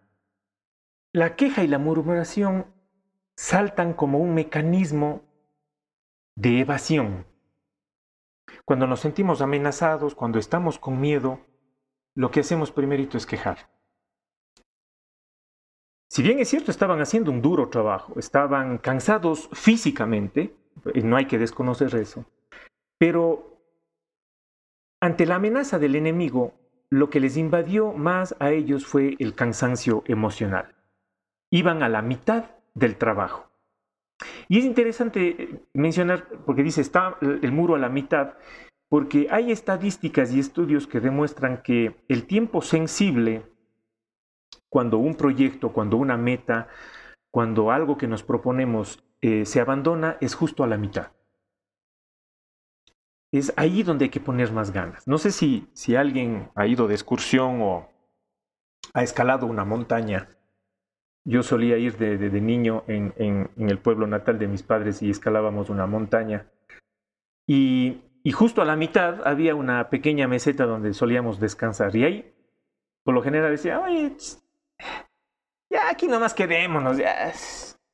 La 1.13 1.35
queja 1.35 1.63
y 1.63 1.67
la 1.67 1.77
murmuración 1.77 2.65
saltan 3.35 3.93
como 3.93 4.17
un 4.17 4.33
mecanismo 4.33 5.21
de 6.35 6.61
evasión. 6.61 7.27
Cuando 8.65 8.87
nos 8.87 9.01
sentimos 9.01 9.41
amenazados, 9.41 10.15
cuando 10.15 10.39
estamos 10.39 10.79
con 10.79 10.99
miedo, 10.99 11.39
lo 12.15 12.31
que 12.31 12.39
hacemos 12.39 12.71
primerito 12.71 13.17
es 13.17 13.25
quejar. 13.25 13.69
Si 16.09 16.23
bien 16.23 16.39
es 16.39 16.49
cierto, 16.49 16.71
estaban 16.71 17.01
haciendo 17.01 17.29
un 17.29 17.41
duro 17.41 17.69
trabajo, 17.69 18.17
estaban 18.17 18.77
cansados 18.79 19.49
físicamente, 19.53 20.55
no 21.03 21.17
hay 21.17 21.25
que 21.25 21.37
desconocer 21.37 21.93
eso, 21.95 22.25
pero 22.97 23.54
ante 25.05 25.27
la 25.27 25.35
amenaza 25.35 25.77
del 25.77 25.95
enemigo, 25.95 26.55
lo 26.89 27.11
que 27.11 27.19
les 27.19 27.37
invadió 27.37 27.93
más 27.93 28.35
a 28.39 28.49
ellos 28.49 28.87
fue 28.87 29.15
el 29.19 29.35
cansancio 29.35 30.03
emocional. 30.07 30.73
Iban 31.51 31.83
a 31.83 31.89
la 31.89 32.01
mitad 32.01 32.45
del 32.73 32.95
trabajo. 32.95 33.51
Y 34.47 34.57
es 34.57 34.65
interesante 34.65 35.61
mencionar, 35.73 36.27
porque 36.47 36.63
dice, 36.63 36.81
está 36.81 37.17
el 37.21 37.51
muro 37.51 37.75
a 37.75 37.77
la 37.77 37.89
mitad, 37.89 38.33
porque 38.89 39.27
hay 39.29 39.51
estadísticas 39.51 40.33
y 40.33 40.39
estudios 40.39 40.87
que 40.87 40.99
demuestran 40.99 41.61
que 41.61 41.97
el 42.07 42.25
tiempo 42.25 42.63
sensible 42.63 43.43
cuando 44.69 44.97
un 44.97 45.13
proyecto, 45.13 45.71
cuando 45.71 45.97
una 45.97 46.17
meta, 46.17 46.67
cuando 47.29 47.69
algo 47.69 47.95
que 47.95 48.07
nos 48.07 48.23
proponemos 48.23 49.03
eh, 49.21 49.45
se 49.45 49.61
abandona, 49.61 50.17
es 50.19 50.33
justo 50.33 50.63
a 50.63 50.67
la 50.67 50.77
mitad. 50.77 51.11
Es 53.37 53.51
ahí 53.57 53.83
donde 53.83 54.05
hay 54.05 54.09
que 54.09 54.21
poner 54.21 54.53
más 54.53 54.71
ganas. 54.71 55.05
No 55.09 55.17
sé 55.17 55.31
si, 55.31 55.67
si 55.73 55.97
alguien 55.97 56.49
ha 56.55 56.67
ido 56.67 56.87
de 56.87 56.93
excursión 56.93 57.61
o 57.61 57.89
ha 58.93 59.03
escalado 59.03 59.45
una 59.45 59.65
montaña. 59.65 60.29
Yo 61.25 61.43
solía 61.43 61.77
ir 61.77 61.97
de, 61.97 62.29
niño 62.39 62.83
en, 62.87 63.13
en, 63.17 63.49
el 63.69 63.77
pueblo 63.79 64.07
natal 64.07 64.39
de 64.39 64.47
mis 64.47 64.63
padres 64.63 65.01
y 65.01 65.09
escalábamos 65.09 65.69
una 65.69 65.85
montaña. 65.85 66.49
Y, 67.45 68.03
y 68.23 68.31
justo 68.31 68.61
a 68.61 68.65
la 68.65 68.77
mitad 68.77 69.27
había 69.27 69.53
una 69.53 69.89
pequeña 69.89 70.29
meseta 70.29 70.65
donde 70.65 70.93
solíamos 70.93 71.37
descansar. 71.37 71.93
Y 71.93 72.05
ahí, 72.05 72.33
por 73.03 73.15
lo 73.15 73.21
general, 73.21 73.51
decía, 73.51 73.81
oye, 73.81 74.15
ya 75.69 75.89
aquí 75.89 76.07
nomás 76.07 76.33
quedémonos, 76.33 76.97
ya, 76.97 77.33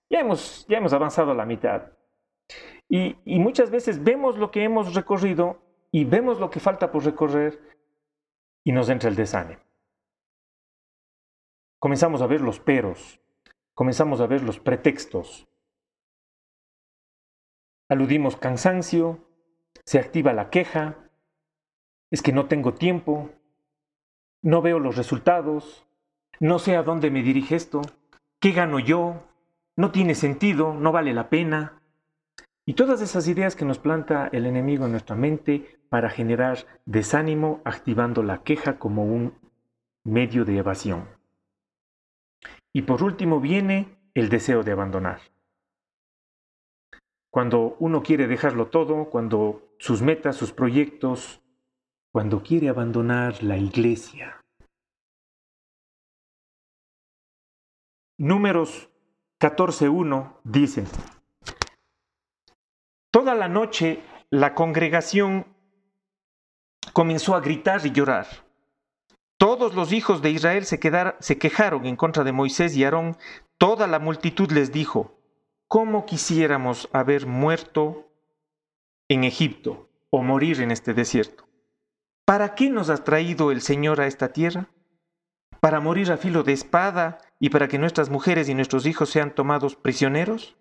ya, 0.07 0.19
hemos, 0.19 0.67
ya 0.67 0.77
hemos 0.77 0.93
avanzado 0.93 1.31
a 1.31 1.35
la 1.35 1.47
mitad. 1.47 1.93
Y, 2.93 3.15
muchas 3.39 3.71
veces 3.71 4.03
vemos 4.03 4.37
lo 4.37 4.51
que 4.51 4.65
hemos 4.65 4.93
recorrido 4.93 5.61
y 5.93 6.03
vemos 6.03 6.41
lo 6.41 6.49
que 6.49 6.59
falta 6.59 6.91
por 6.91 7.05
recorrer 7.05 7.57
y 8.65 8.73
nos 8.73 8.89
entra 8.89 9.09
el 9.09 9.15
desánimo. 9.15 9.61
Comenzamos 11.79 12.21
a 12.21 12.27
ver 12.27 12.41
los 12.41 12.59
peros, 12.59 13.21
comenzamos 13.73 14.19
a 14.19 14.27
ver 14.27 14.43
los 14.43 14.59
pretextos. 14.59 15.47
Aludimos 17.87 18.35
cansancio, 18.35 19.25
se 19.85 19.97
activa 19.97 20.33
la 20.33 20.49
queja, 20.49 21.09
es 22.11 22.21
que 22.21 22.33
no 22.33 22.47
tengo 22.49 22.73
tiempo, 22.73 23.29
no 24.41 24.61
veo 24.61 24.79
los 24.79 24.97
resultados, 24.97 25.87
no 26.41 26.59
sé 26.59 26.75
a 26.75 26.83
dónde 26.83 27.09
me 27.09 27.23
dirige 27.23 27.55
esto, 27.55 27.83
qué 28.41 28.51
gano 28.51 28.79
yo, 28.79 29.29
no 29.77 29.91
tiene 29.91 30.13
sentido, 30.13 30.73
no 30.73 30.91
vale 30.91 31.13
la 31.13 31.29
pena. 31.29 31.80
Y 32.65 32.73
todas 32.73 33.01
esas 33.01 33.27
ideas 33.27 33.55
que 33.55 33.65
nos 33.65 33.79
planta 33.79 34.29
el 34.31 34.45
enemigo 34.45 34.85
en 34.85 34.91
nuestra 34.91 35.15
mente 35.15 35.79
para 35.89 36.09
generar 36.09 36.59
desánimo, 36.85 37.61
activando 37.65 38.23
la 38.23 38.43
queja 38.43 38.77
como 38.77 39.03
un 39.03 39.33
medio 40.03 40.45
de 40.45 40.57
evasión. 40.57 41.07
Y 42.73 42.83
por 42.83 43.03
último 43.03 43.39
viene 43.39 43.97
el 44.13 44.29
deseo 44.29 44.63
de 44.63 44.71
abandonar. 44.71 45.21
Cuando 47.31 47.75
uno 47.79 48.03
quiere 48.03 48.27
dejarlo 48.27 48.67
todo, 48.67 49.09
cuando 49.09 49.73
sus 49.79 50.01
metas, 50.01 50.35
sus 50.35 50.51
proyectos, 50.51 51.41
cuando 52.11 52.43
quiere 52.43 52.69
abandonar 52.69 53.41
la 53.41 53.57
iglesia. 53.57 54.41
Números 58.17 58.89
14.1 59.39 60.37
dice, 60.43 60.85
Toda 63.21 63.35
la 63.35 63.47
noche 63.47 64.01
la 64.31 64.55
congregación 64.55 65.45
comenzó 66.91 67.35
a 67.35 67.39
gritar 67.39 67.85
y 67.85 67.91
llorar. 67.91 68.25
Todos 69.37 69.75
los 69.75 69.93
hijos 69.93 70.23
de 70.23 70.31
Israel 70.31 70.65
se, 70.65 70.79
se 71.19 71.37
quejaron 71.37 71.85
en 71.85 71.97
contra 71.97 72.23
de 72.23 72.31
Moisés 72.31 72.75
y 72.75 72.83
Aarón. 72.83 73.15
Toda 73.59 73.85
la 73.85 73.99
multitud 73.99 74.51
les 74.51 74.71
dijo, 74.71 75.19
¿cómo 75.67 76.07
quisiéramos 76.07 76.89
haber 76.93 77.27
muerto 77.27 78.11
en 79.07 79.23
Egipto 79.23 79.87
o 80.09 80.23
morir 80.23 80.59
en 80.59 80.71
este 80.71 80.95
desierto? 80.95 81.47
¿Para 82.25 82.55
qué 82.55 82.71
nos 82.71 82.89
ha 82.89 83.03
traído 83.03 83.51
el 83.51 83.61
Señor 83.61 84.01
a 84.01 84.07
esta 84.07 84.33
tierra? 84.33 84.71
¿Para 85.59 85.79
morir 85.79 86.11
a 86.11 86.17
filo 86.17 86.41
de 86.41 86.53
espada 86.53 87.19
y 87.39 87.49
para 87.51 87.67
que 87.67 87.77
nuestras 87.77 88.09
mujeres 88.09 88.49
y 88.49 88.55
nuestros 88.55 88.87
hijos 88.87 89.11
sean 89.11 89.35
tomados 89.35 89.75
prisioneros? 89.75 90.57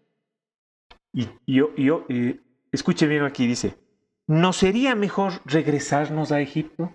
Y 1.12 1.26
yo, 1.46 1.74
yo 1.76 2.04
eh, 2.08 2.40
escuche 2.72 3.06
bien 3.06 3.24
aquí, 3.24 3.46
dice, 3.46 3.78
¿no 4.26 4.52
sería 4.52 4.94
mejor 4.94 5.40
regresarnos 5.44 6.32
a 6.32 6.40
Egipto? 6.40 6.94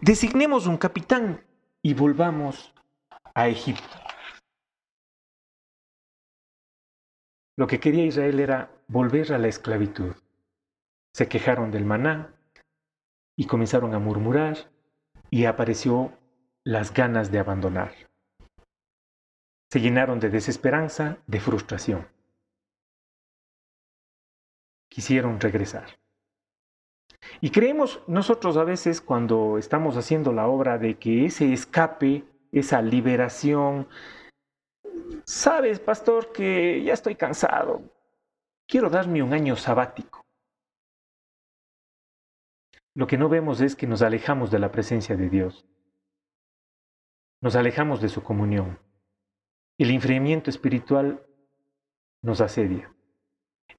Designemos 0.00 0.66
un 0.66 0.78
capitán 0.78 1.44
y 1.82 1.94
volvamos 1.94 2.72
a 3.34 3.48
Egipto. 3.48 3.98
Lo 7.56 7.66
que 7.66 7.80
quería 7.80 8.06
Israel 8.06 8.40
era 8.40 8.70
volver 8.88 9.32
a 9.32 9.38
la 9.38 9.48
esclavitud. 9.48 10.14
Se 11.12 11.28
quejaron 11.28 11.70
del 11.70 11.84
maná 11.84 12.34
y 13.36 13.46
comenzaron 13.46 13.94
a 13.94 13.98
murmurar 13.98 14.70
y 15.28 15.44
apareció 15.44 16.12
las 16.64 16.94
ganas 16.94 17.30
de 17.30 17.38
abandonar. 17.38 17.92
Se 19.70 19.80
llenaron 19.80 20.20
de 20.20 20.30
desesperanza, 20.30 21.18
de 21.26 21.40
frustración. 21.40 22.08
Quisieron 24.90 25.40
regresar. 25.40 25.98
Y 27.40 27.50
creemos 27.50 28.02
nosotros 28.06 28.56
a 28.56 28.64
veces 28.64 29.00
cuando 29.00 29.56
estamos 29.56 29.96
haciendo 29.96 30.32
la 30.32 30.46
obra 30.46 30.78
de 30.78 30.98
que 30.98 31.24
ese 31.24 31.52
escape, 31.52 32.24
esa 32.52 32.82
liberación, 32.82 33.88
sabes, 35.24 35.80
pastor, 35.80 36.32
que 36.32 36.82
ya 36.82 36.92
estoy 36.92 37.14
cansado, 37.14 37.82
quiero 38.66 38.90
darme 38.90 39.22
un 39.22 39.32
año 39.32 39.56
sabático. 39.56 40.26
Lo 42.94 43.06
que 43.06 43.16
no 43.16 43.28
vemos 43.28 43.60
es 43.60 43.76
que 43.76 43.86
nos 43.86 44.02
alejamos 44.02 44.50
de 44.50 44.58
la 44.58 44.72
presencia 44.72 45.16
de 45.16 45.28
Dios, 45.28 45.64
nos 47.40 47.54
alejamos 47.54 48.00
de 48.00 48.08
su 48.08 48.22
comunión. 48.22 48.78
El 49.78 49.90
enfriamiento 49.90 50.50
espiritual 50.50 51.24
nos 52.22 52.40
asedia. 52.40 52.92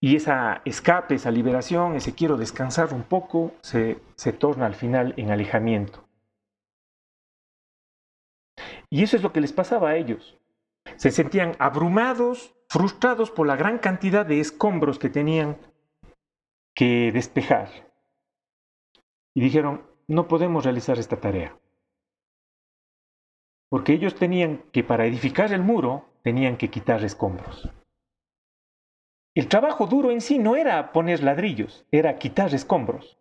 Y 0.04 0.16
esa 0.16 0.64
escape, 0.66 1.16
esa 1.16 1.30
liberación, 1.30 1.96
ese 1.96 2.16
quiero 2.16 2.36
descansar 2.36 2.92
un 2.92 3.04
poco, 3.04 3.54
se, 3.62 4.00
se 4.16 4.34
torna 4.34 4.66
al 4.66 4.74
final 4.74 5.14
en 5.16 5.30
alejamiento. 5.30 6.04
Y 8.90 9.04
eso 9.04 9.16
es 9.16 9.22
lo 9.22 9.32
que 9.32 9.42
les 9.42 9.54
pasaba 9.54 9.92
a 9.92 9.96
ellos. 9.96 10.40
Se 10.96 11.12
sentían 11.12 11.56
abrumados, 11.60 12.56
frustrados 12.68 13.30
por 13.30 13.46
la 13.46 13.56
gran 13.56 13.78
cantidad 13.78 14.26
de 14.26 14.40
escombros 14.40 14.98
que 14.98 15.10
tenían 15.10 15.58
que 16.74 17.12
despejar. 17.12 17.70
Y 19.36 19.42
dijeron, 19.42 19.86
no 20.08 20.28
podemos 20.28 20.64
realizar 20.64 20.98
esta 20.98 21.18
tarea. 21.18 21.58
Porque 23.70 23.94
ellos 23.94 24.16
tenían 24.16 24.64
que, 24.74 24.84
para 24.84 25.06
edificar 25.06 25.54
el 25.54 25.62
muro, 25.62 26.06
tenían 26.24 26.58
que 26.58 26.70
quitar 26.70 27.04
escombros. 27.06 27.70
El 29.34 29.48
trabajo 29.48 29.88
duro 29.88 30.12
en 30.12 30.20
sí 30.20 30.40
no 30.40 30.56
era 30.58 30.92
poner 30.92 31.24
ladrillos, 31.24 31.86
era 31.92 32.18
quitar 32.18 32.54
escombros. 32.54 33.18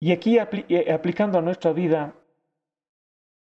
Y 0.00 0.12
aquí 0.12 0.38
eh, 0.38 0.92
aplicando 0.92 1.38
a 1.38 1.42
nuestra 1.42 1.72
vida, 1.72 2.14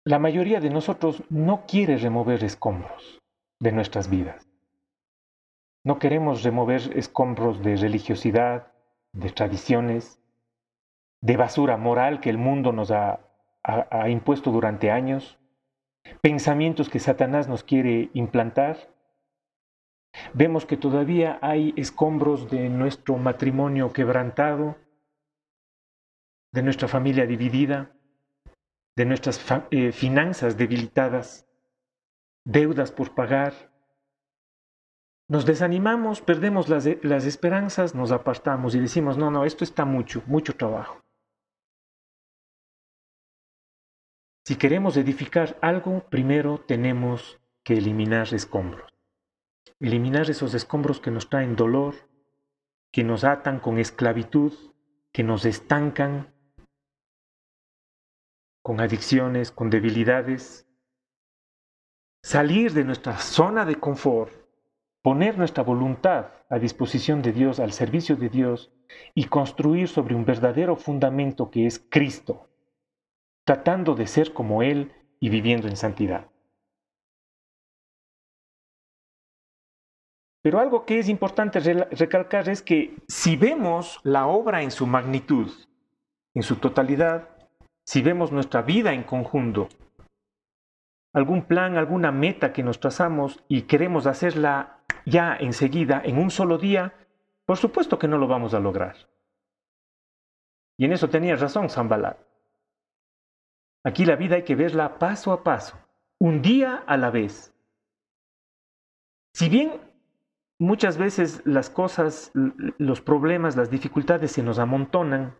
la 0.04 0.18
mayoría 0.18 0.60
de 0.60 0.70
nosotros 0.70 1.22
no 1.28 1.66
quiere 1.66 1.98
remover 1.98 2.42
escombros 2.44 3.20
de 3.60 3.72
nuestras 3.72 4.08
vidas. 4.08 4.48
No 5.84 5.98
queremos 5.98 6.42
remover 6.42 6.96
escombros 6.96 7.62
de 7.62 7.76
religiosidad, 7.76 8.72
de 9.12 9.30
tradiciones, 9.30 10.18
de 11.20 11.36
basura 11.36 11.76
moral 11.76 12.20
que 12.20 12.30
el 12.30 12.38
mundo 12.38 12.72
nos 12.72 12.90
ha, 12.90 13.20
ha 13.62 14.08
impuesto 14.08 14.50
durante 14.50 14.90
años, 14.90 15.38
pensamientos 16.22 16.88
que 16.88 17.00
Satanás 17.00 17.48
nos 17.48 17.64
quiere 17.64 18.10
implantar 18.14 18.95
Vemos 20.32 20.66
que 20.66 20.76
todavía 20.76 21.38
hay 21.42 21.72
escombros 21.76 22.50
de 22.50 22.68
nuestro 22.68 23.16
matrimonio 23.16 23.92
quebrantado, 23.92 24.76
de 26.52 26.62
nuestra 26.62 26.88
familia 26.88 27.26
dividida, 27.26 27.92
de 28.96 29.04
nuestras 29.04 29.44
eh, 29.70 29.92
finanzas 29.92 30.56
debilitadas, 30.56 31.46
deudas 32.44 32.90
por 32.92 33.14
pagar. 33.14 33.52
Nos 35.28 35.44
desanimamos, 35.44 36.22
perdemos 36.22 36.68
las, 36.68 36.88
las 37.02 37.26
esperanzas, 37.26 37.94
nos 37.94 38.12
apartamos 38.12 38.74
y 38.74 38.80
decimos, 38.80 39.18
no, 39.18 39.30
no, 39.30 39.44
esto 39.44 39.64
está 39.64 39.84
mucho, 39.84 40.22
mucho 40.26 40.56
trabajo. 40.56 41.02
Si 44.44 44.54
queremos 44.54 44.96
edificar 44.96 45.58
algo, 45.60 46.08
primero 46.08 46.58
tenemos 46.58 47.40
que 47.64 47.74
eliminar 47.74 48.32
escombros 48.32 48.95
eliminar 49.80 50.30
esos 50.30 50.54
escombros 50.54 51.00
que 51.00 51.10
nos 51.10 51.28
traen 51.28 51.56
dolor, 51.56 51.94
que 52.92 53.04
nos 53.04 53.24
atan 53.24 53.60
con 53.60 53.78
esclavitud, 53.78 54.52
que 55.12 55.22
nos 55.22 55.44
estancan 55.44 56.34
con 58.62 58.80
adicciones, 58.80 59.50
con 59.50 59.70
debilidades. 59.70 60.66
Salir 62.22 62.72
de 62.72 62.84
nuestra 62.84 63.16
zona 63.18 63.64
de 63.64 63.76
confort, 63.76 64.32
poner 65.02 65.38
nuestra 65.38 65.62
voluntad 65.62 66.32
a 66.48 66.58
disposición 66.58 67.22
de 67.22 67.32
Dios, 67.32 67.60
al 67.60 67.72
servicio 67.72 68.16
de 68.16 68.28
Dios, 68.28 68.72
y 69.14 69.24
construir 69.24 69.88
sobre 69.88 70.14
un 70.14 70.24
verdadero 70.24 70.76
fundamento 70.76 71.50
que 71.50 71.66
es 71.66 71.84
Cristo, 71.88 72.48
tratando 73.44 73.94
de 73.94 74.06
ser 74.06 74.32
como 74.32 74.62
Él 74.62 74.92
y 75.20 75.28
viviendo 75.28 75.68
en 75.68 75.76
santidad. 75.76 76.28
Pero 80.46 80.60
algo 80.60 80.86
que 80.86 81.00
es 81.00 81.08
importante 81.08 81.58
recalcar 81.58 82.48
es 82.48 82.62
que 82.62 82.94
si 83.08 83.34
vemos 83.34 83.98
la 84.04 84.28
obra 84.28 84.62
en 84.62 84.70
su 84.70 84.86
magnitud, 84.86 85.50
en 86.34 86.44
su 86.44 86.54
totalidad, 86.54 87.30
si 87.84 88.00
vemos 88.00 88.30
nuestra 88.30 88.62
vida 88.62 88.92
en 88.92 89.02
conjunto, 89.02 89.68
algún 91.12 91.46
plan, 91.46 91.76
alguna 91.76 92.12
meta 92.12 92.52
que 92.52 92.62
nos 92.62 92.78
trazamos 92.78 93.42
y 93.48 93.62
queremos 93.62 94.06
hacerla 94.06 94.84
ya 95.04 95.36
enseguida, 95.36 96.00
en 96.04 96.16
un 96.16 96.30
solo 96.30 96.58
día, 96.58 96.94
por 97.44 97.56
supuesto 97.56 97.98
que 97.98 98.06
no 98.06 98.16
lo 98.16 98.28
vamos 98.28 98.54
a 98.54 98.60
lograr. 98.60 98.94
Y 100.78 100.84
en 100.84 100.92
eso 100.92 101.08
tenía 101.08 101.34
razón 101.34 101.70
Zambalat. 101.70 102.18
Aquí 103.82 104.04
la 104.04 104.14
vida 104.14 104.36
hay 104.36 104.44
que 104.44 104.54
verla 104.54 105.00
paso 105.00 105.32
a 105.32 105.42
paso, 105.42 105.76
un 106.20 106.40
día 106.40 106.84
a 106.86 106.96
la 106.96 107.10
vez. 107.10 107.52
Si 109.34 109.48
bien 109.48 109.95
muchas 110.58 110.98
veces 110.98 111.42
las 111.44 111.70
cosas, 111.70 112.30
los 112.34 113.00
problemas, 113.00 113.56
las 113.56 113.70
dificultades 113.70 114.32
se 114.32 114.42
nos 114.42 114.58
amontonan, 114.58 115.34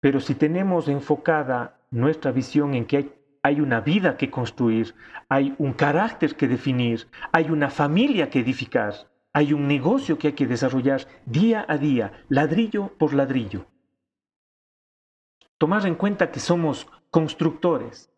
pero 0.00 0.20
si 0.20 0.34
tenemos 0.34 0.88
enfocada 0.88 1.78
nuestra 1.90 2.32
visión 2.32 2.74
en 2.74 2.86
que 2.86 3.20
hay, 3.42 3.60
una 3.60 3.80
vida 3.80 4.16
que 4.16 4.30
construir, 4.30 4.94
hay 5.28 5.54
un 5.58 5.72
carácter 5.72 6.36
que 6.36 6.48
definir, 6.48 7.08
hay 7.32 7.50
una 7.50 7.70
familia 7.70 8.30
que 8.30 8.40
edificar, 8.40 9.10
hay 9.32 9.52
un 9.52 9.66
negocio 9.66 10.18
que 10.18 10.28
hay 10.28 10.32
que 10.34 10.46
desarrollar 10.46 11.06
día 11.26 11.64
a 11.68 11.76
día, 11.76 12.24
ladrillo 12.28 12.88
por 12.98 13.14
ladrillo. 13.14 13.66
Tomar 15.58 15.86
en 15.86 15.94
cuenta 15.94 16.30
que 16.30 16.40
somos 16.40 16.86
constructores. 17.10 18.10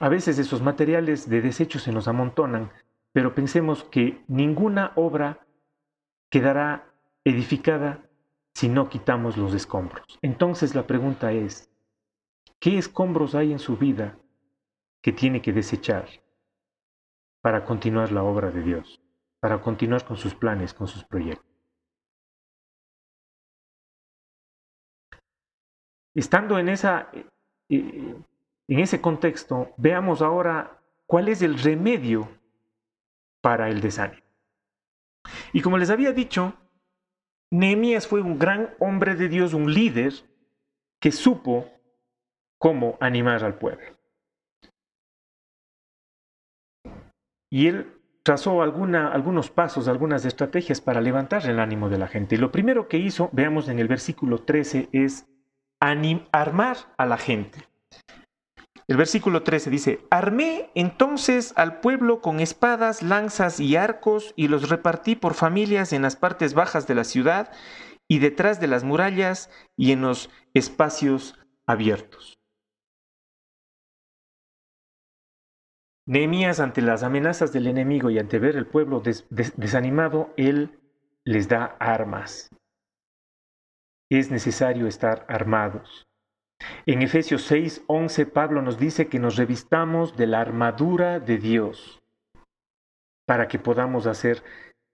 A 0.00 0.08
veces 0.08 0.38
esos 0.38 0.60
materiales 0.60 1.28
de 1.28 1.40
desecho 1.40 1.78
se 1.78 1.92
nos 1.92 2.08
amontonan, 2.08 2.70
pero 3.14 3.34
pensemos 3.34 3.84
que 3.84 4.22
ninguna 4.28 4.92
obra 4.96 5.46
quedará 6.30 6.92
edificada 7.24 8.02
si 8.52 8.68
no 8.68 8.90
quitamos 8.90 9.38
los 9.38 9.54
escombros. 9.54 10.18
Entonces 10.20 10.74
la 10.74 10.86
pregunta 10.86 11.32
es, 11.32 11.70
¿qué 12.60 12.76
escombros 12.76 13.34
hay 13.34 13.52
en 13.52 13.58
su 13.58 13.78
vida 13.78 14.18
que 15.00 15.12
tiene 15.12 15.40
que 15.40 15.54
desechar 15.54 16.06
para 17.40 17.64
continuar 17.64 18.12
la 18.12 18.22
obra 18.22 18.50
de 18.50 18.62
Dios? 18.62 19.00
para 19.44 19.60
continuar 19.60 20.06
con 20.06 20.16
sus 20.16 20.34
planes, 20.34 20.72
con 20.72 20.88
sus 20.88 21.04
proyectos. 21.04 21.44
Estando 26.14 26.58
en, 26.58 26.70
esa, 26.70 27.10
eh, 27.12 27.26
eh, 27.68 28.16
en 28.68 28.78
ese 28.80 29.02
contexto, 29.02 29.74
veamos 29.76 30.22
ahora 30.22 30.80
cuál 31.06 31.28
es 31.28 31.42
el 31.42 31.58
remedio 31.58 32.26
para 33.44 33.68
el 33.68 33.82
desánimo. 33.82 34.22
Y 35.52 35.60
como 35.60 35.76
les 35.76 35.90
había 35.90 36.14
dicho, 36.14 36.54
Nehemías 37.50 38.06
fue 38.08 38.22
un 38.22 38.38
gran 38.38 38.74
hombre 38.80 39.16
de 39.16 39.28
Dios, 39.28 39.52
un 39.52 39.70
líder 39.70 40.14
que 40.98 41.12
supo 41.12 41.70
cómo 42.56 42.96
animar 43.00 43.44
al 43.44 43.58
pueblo. 43.58 43.84
Y 47.50 47.66
él 47.66 48.00
trazó 48.22 48.62
algunos 48.62 49.50
pasos, 49.50 49.88
algunas 49.88 50.24
estrategias 50.24 50.80
para 50.80 51.02
levantar 51.02 51.44
el 51.44 51.60
ánimo 51.60 51.90
de 51.90 51.98
la 51.98 52.08
gente. 52.08 52.36
Y 52.36 52.38
lo 52.38 52.50
primero 52.50 52.88
que 52.88 52.96
hizo, 52.96 53.28
veamos 53.32 53.68
en 53.68 53.78
el 53.78 53.88
versículo 53.88 54.38
13, 54.38 54.88
es 54.92 55.28
armar 55.80 56.78
a 56.96 57.04
la 57.04 57.18
gente. 57.18 57.58
El 58.86 58.98
versículo 58.98 59.42
13 59.42 59.70
dice, 59.70 60.06
armé 60.10 60.70
entonces 60.74 61.54
al 61.56 61.80
pueblo 61.80 62.20
con 62.20 62.40
espadas, 62.40 63.02
lanzas 63.02 63.58
y 63.58 63.76
arcos 63.76 64.34
y 64.36 64.48
los 64.48 64.68
repartí 64.68 65.16
por 65.16 65.34
familias 65.34 65.92
en 65.92 66.02
las 66.02 66.16
partes 66.16 66.52
bajas 66.52 66.86
de 66.86 66.94
la 66.94 67.04
ciudad 67.04 67.50
y 68.08 68.18
detrás 68.18 68.60
de 68.60 68.66
las 68.66 68.84
murallas 68.84 69.50
y 69.76 69.92
en 69.92 70.02
los 70.02 70.28
espacios 70.52 71.38
abiertos. 71.66 72.34
Nehemías, 76.06 76.60
ante 76.60 76.82
las 76.82 77.02
amenazas 77.02 77.54
del 77.54 77.66
enemigo 77.66 78.10
y 78.10 78.18
ante 78.18 78.38
ver 78.38 78.56
el 78.56 78.66
pueblo 78.66 79.02
desanimado, 79.30 80.34
él 80.36 80.78
les 81.24 81.48
da 81.48 81.76
armas. 81.80 82.50
Es 84.10 84.30
necesario 84.30 84.86
estar 84.86 85.24
armados. 85.30 86.04
En 86.86 87.02
Efesios 87.02 87.42
6, 87.44 87.84
11, 87.86 88.26
Pablo 88.26 88.62
nos 88.62 88.78
dice 88.78 89.08
que 89.08 89.18
nos 89.18 89.36
revistamos 89.36 90.16
de 90.16 90.26
la 90.26 90.40
armadura 90.40 91.20
de 91.20 91.38
Dios 91.38 92.02
para 93.26 93.48
que 93.48 93.58
podamos 93.58 94.06
hacer 94.06 94.42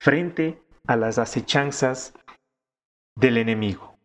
frente 0.00 0.62
a 0.86 0.96
las 0.96 1.18
acechanzas 1.18 2.14
del 3.16 3.38
enemigo. 3.38 3.98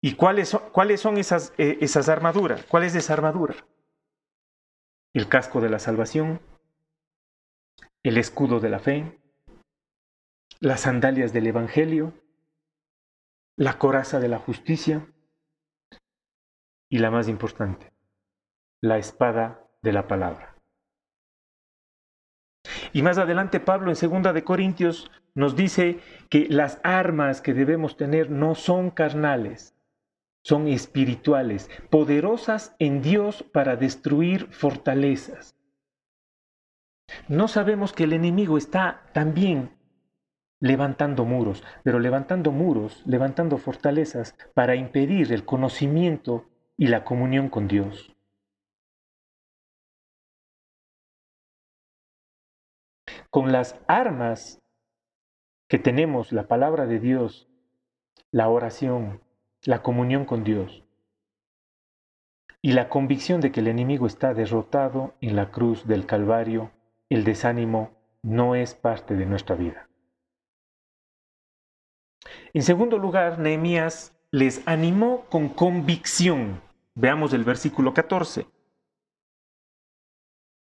¿Y 0.00 0.14
cuáles 0.16 0.50
son, 0.50 0.62
cuáles 0.70 1.00
son 1.00 1.16
esas, 1.16 1.52
eh, 1.58 1.78
esas 1.80 2.08
armaduras? 2.08 2.64
¿Cuál 2.64 2.84
es 2.84 2.94
esa 2.94 3.14
armadura? 3.14 3.54
El 5.14 5.28
casco 5.28 5.60
de 5.60 5.70
la 5.70 5.78
salvación, 5.78 6.40
el 8.02 8.18
escudo 8.18 8.60
de 8.60 8.68
la 8.68 8.80
fe, 8.80 9.18
las 10.60 10.80
sandalias 10.80 11.32
del 11.32 11.46
Evangelio, 11.46 12.12
la 13.56 13.78
coraza 13.78 14.20
de 14.20 14.28
la 14.28 14.38
justicia, 14.38 15.06
y 16.94 16.98
la 16.98 17.10
más 17.10 17.28
importante, 17.28 17.92
la 18.80 18.98
espada 18.98 19.66
de 19.82 19.92
la 19.92 20.06
palabra. 20.06 20.54
Y 22.92 23.02
más 23.02 23.18
adelante 23.18 23.58
Pablo 23.58 23.90
en 23.90 23.96
segunda 23.96 24.32
de 24.32 24.44
Corintios 24.44 25.10
nos 25.34 25.56
dice 25.56 25.98
que 26.30 26.46
las 26.48 26.78
armas 26.84 27.40
que 27.40 27.52
debemos 27.52 27.96
tener 27.96 28.30
no 28.30 28.54
son 28.54 28.90
carnales, 28.92 29.74
son 30.44 30.68
espirituales, 30.68 31.68
poderosas 31.90 32.76
en 32.78 33.02
Dios 33.02 33.42
para 33.42 33.74
destruir 33.74 34.46
fortalezas. 34.52 35.56
No 37.26 37.48
sabemos 37.48 37.92
que 37.92 38.04
el 38.04 38.12
enemigo 38.12 38.56
está 38.56 39.10
también 39.12 39.76
levantando 40.60 41.24
muros, 41.24 41.64
pero 41.82 41.98
levantando 41.98 42.52
muros, 42.52 43.02
levantando 43.04 43.58
fortalezas 43.58 44.36
para 44.54 44.76
impedir 44.76 45.32
el 45.32 45.44
conocimiento 45.44 46.53
y 46.76 46.88
la 46.88 47.04
comunión 47.04 47.48
con 47.48 47.68
Dios. 47.68 48.14
Con 53.30 53.52
las 53.52 53.78
armas 53.86 54.60
que 55.68 55.78
tenemos, 55.78 56.32
la 56.32 56.46
palabra 56.46 56.86
de 56.86 57.00
Dios, 57.00 57.48
la 58.30 58.48
oración, 58.48 59.22
la 59.64 59.82
comunión 59.82 60.24
con 60.24 60.44
Dios 60.44 60.84
y 62.60 62.72
la 62.72 62.88
convicción 62.88 63.40
de 63.40 63.52
que 63.52 63.60
el 63.60 63.68
enemigo 63.68 64.06
está 64.06 64.34
derrotado 64.34 65.14
en 65.20 65.36
la 65.36 65.50
cruz 65.50 65.86
del 65.86 66.06
Calvario, 66.06 66.70
el 67.10 67.24
desánimo 67.24 67.90
no 68.22 68.54
es 68.54 68.74
parte 68.74 69.14
de 69.14 69.26
nuestra 69.26 69.54
vida. 69.54 69.88
En 72.54 72.62
segundo 72.62 72.98
lugar, 72.98 73.38
Nehemías 73.38 74.13
les 74.34 74.62
animó 74.66 75.26
con 75.30 75.48
convicción. 75.48 76.60
Veamos 76.96 77.32
el 77.34 77.44
versículo 77.44 77.94
14. 77.94 78.48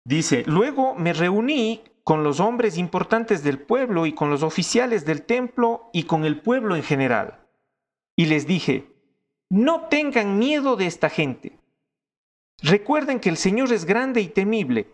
Dice, 0.07 0.43
luego 0.47 0.95
me 0.95 1.13
reuní 1.13 1.83
con 2.03 2.25
los 2.25 2.41
hombres 2.41 2.79
importantes 2.79 3.45
del 3.45 3.59
pueblo 3.59 4.07
y 4.07 4.15
con 4.15 4.31
los 4.31 4.43
oficiales 4.43 5.05
del 5.05 5.21
templo 5.21 5.91
y 5.93 6.05
con 6.05 6.25
el 6.25 6.41
pueblo 6.41 6.77
en 6.77 6.83
general. 6.83 7.47
Y 8.17 8.25
les 8.25 8.47
dije, 8.47 8.91
no 9.51 9.83
tengan 9.89 10.39
miedo 10.39 10.77
de 10.77 10.87
esta 10.87 11.11
gente. 11.11 11.59
Recuerden 12.63 13.21
que 13.21 13.29
el 13.29 13.37
Señor 13.37 13.71
es 13.75 13.85
grande 13.85 14.23
y 14.23 14.29
temible. 14.29 14.87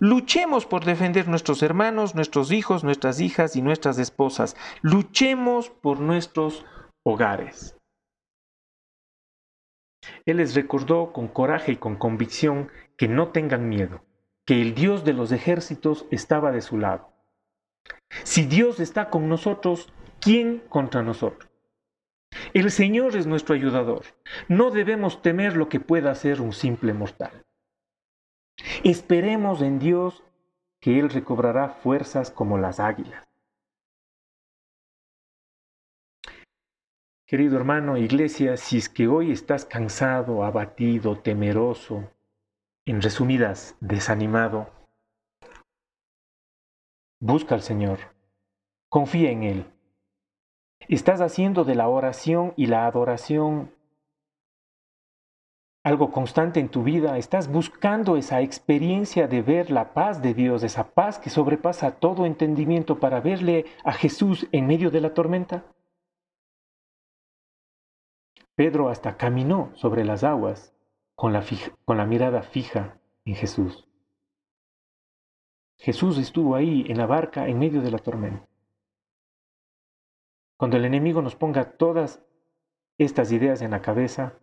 Luchemos 0.00 0.66
por 0.66 0.84
defender 0.84 1.28
nuestros 1.28 1.62
hermanos, 1.62 2.16
nuestros 2.16 2.50
hijos, 2.50 2.82
nuestras 2.82 3.20
hijas 3.20 3.54
y 3.54 3.62
nuestras 3.62 4.00
esposas. 4.00 4.56
Luchemos 4.82 5.70
por 5.70 6.00
nuestros 6.00 6.66
hogares. 7.04 7.76
Él 10.26 10.38
les 10.38 10.54
recordó 10.54 11.12
con 11.12 11.28
coraje 11.28 11.72
y 11.72 11.76
con 11.76 11.96
convicción 11.96 12.70
que 12.96 13.08
no 13.08 13.28
tengan 13.28 13.68
miedo, 13.68 14.04
que 14.44 14.60
el 14.60 14.74
Dios 14.74 15.04
de 15.04 15.12
los 15.12 15.32
ejércitos 15.32 16.06
estaba 16.10 16.52
de 16.52 16.60
su 16.60 16.78
lado. 16.78 17.12
Si 18.24 18.44
Dios 18.44 18.80
está 18.80 19.10
con 19.10 19.28
nosotros, 19.28 19.92
¿quién 20.20 20.62
contra 20.68 21.02
nosotros? 21.02 21.50
El 22.54 22.70
Señor 22.70 23.16
es 23.16 23.26
nuestro 23.26 23.54
ayudador. 23.54 24.04
No 24.48 24.70
debemos 24.70 25.22
temer 25.22 25.56
lo 25.56 25.68
que 25.68 25.80
pueda 25.80 26.10
hacer 26.10 26.40
un 26.40 26.52
simple 26.52 26.92
mortal. 26.92 27.44
Esperemos 28.84 29.62
en 29.62 29.78
Dios 29.78 30.22
que 30.80 30.98
Él 30.98 31.10
recobrará 31.10 31.68
fuerzas 31.68 32.30
como 32.30 32.58
las 32.58 32.80
águilas. 32.80 33.29
Querido 37.30 37.56
hermano, 37.56 37.96
iglesia, 37.96 38.56
si 38.56 38.78
es 38.78 38.88
que 38.88 39.06
hoy 39.06 39.30
estás 39.30 39.64
cansado, 39.64 40.42
abatido, 40.42 41.16
temeroso, 41.16 42.10
en 42.84 43.00
resumidas, 43.00 43.76
desanimado, 43.78 44.68
busca 47.20 47.54
al 47.54 47.62
Señor, 47.62 48.00
confía 48.88 49.30
en 49.30 49.44
Él. 49.44 49.64
Estás 50.88 51.20
haciendo 51.20 51.62
de 51.62 51.76
la 51.76 51.86
oración 51.86 52.52
y 52.56 52.66
la 52.66 52.84
adoración 52.86 53.70
algo 55.84 56.10
constante 56.10 56.58
en 56.58 56.68
tu 56.68 56.82
vida, 56.82 57.16
estás 57.16 57.46
buscando 57.46 58.16
esa 58.16 58.40
experiencia 58.40 59.28
de 59.28 59.40
ver 59.40 59.70
la 59.70 59.94
paz 59.94 60.20
de 60.20 60.34
Dios, 60.34 60.64
esa 60.64 60.90
paz 60.90 61.20
que 61.20 61.30
sobrepasa 61.30 61.92
todo 61.92 62.26
entendimiento 62.26 62.98
para 62.98 63.20
verle 63.20 63.66
a 63.84 63.92
Jesús 63.92 64.48
en 64.50 64.66
medio 64.66 64.90
de 64.90 65.00
la 65.00 65.14
tormenta. 65.14 65.62
Pedro 68.60 68.90
hasta 68.90 69.16
caminó 69.16 69.70
sobre 69.74 70.04
las 70.04 70.22
aguas 70.22 70.74
con 71.14 71.32
la, 71.32 71.42
con 71.86 71.96
la 71.96 72.04
mirada 72.04 72.42
fija 72.42 73.00
en 73.24 73.34
Jesús. 73.34 73.88
Jesús 75.78 76.18
estuvo 76.18 76.54
ahí 76.54 76.84
en 76.86 76.98
la 76.98 77.06
barca 77.06 77.48
en 77.48 77.58
medio 77.58 77.80
de 77.80 77.90
la 77.90 77.96
tormenta. 77.96 78.46
Cuando 80.58 80.76
el 80.76 80.84
enemigo 80.84 81.22
nos 81.22 81.36
ponga 81.36 81.78
todas 81.78 82.22
estas 82.98 83.32
ideas 83.32 83.62
en 83.62 83.70
la 83.70 83.80
cabeza, 83.80 84.34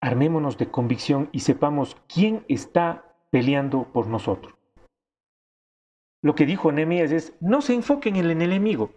armémonos 0.00 0.56
de 0.56 0.70
convicción 0.70 1.28
y 1.32 1.40
sepamos 1.40 1.96
quién 2.06 2.44
está 2.46 3.16
peleando 3.30 3.92
por 3.92 4.06
nosotros. 4.06 4.54
Lo 6.22 6.36
que 6.36 6.46
dijo 6.46 6.70
Nehemías 6.70 7.10
es, 7.10 7.36
no 7.40 7.62
se 7.62 7.74
enfoquen 7.74 8.14
en 8.14 8.26
el 8.26 8.42
enemigo, 8.42 8.92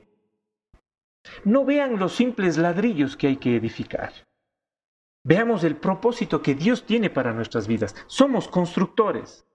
no 1.43 1.65
vean 1.65 1.99
los 1.99 2.13
simples 2.15 2.57
ladrillos 2.57 3.15
que 3.17 3.27
hay 3.27 3.37
que 3.37 3.55
edificar. 3.55 4.13
Veamos 5.25 5.63
el 5.63 5.77
propósito 5.77 6.41
que 6.41 6.53
Dios 6.53 6.85
tiene 6.85 7.09
para 7.09 7.33
nuestras 7.33 7.67
vidas. 7.67 7.95
Somos 8.07 8.47
constructores. 8.47 9.45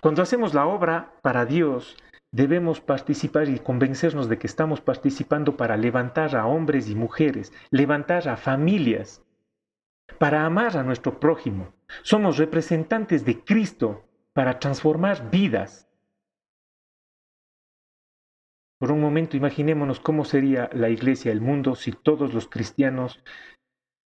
Cuando 0.00 0.22
hacemos 0.22 0.54
la 0.54 0.66
obra 0.66 1.12
para 1.22 1.44
Dios, 1.44 1.96
debemos 2.30 2.80
participar 2.80 3.48
y 3.48 3.58
convencernos 3.58 4.28
de 4.28 4.38
que 4.38 4.46
estamos 4.46 4.80
participando 4.80 5.56
para 5.56 5.76
levantar 5.76 6.36
a 6.36 6.46
hombres 6.46 6.88
y 6.88 6.94
mujeres, 6.94 7.52
levantar 7.70 8.28
a 8.28 8.36
familias, 8.36 9.22
para 10.18 10.44
amar 10.44 10.76
a 10.76 10.82
nuestro 10.82 11.18
prójimo. 11.18 11.72
Somos 12.02 12.38
representantes 12.38 13.24
de 13.24 13.42
Cristo 13.42 14.04
para 14.32 14.58
transformar 14.58 15.30
vidas 15.30 15.85
Por 18.78 18.92
un 18.92 19.00
momento 19.00 19.36
imaginémonos 19.36 20.00
cómo 20.00 20.24
sería 20.24 20.68
la 20.72 20.90
iglesia, 20.90 21.32
el 21.32 21.40
mundo, 21.40 21.74
si 21.74 21.92
todos 21.92 22.34
los 22.34 22.46
cristianos 22.48 23.22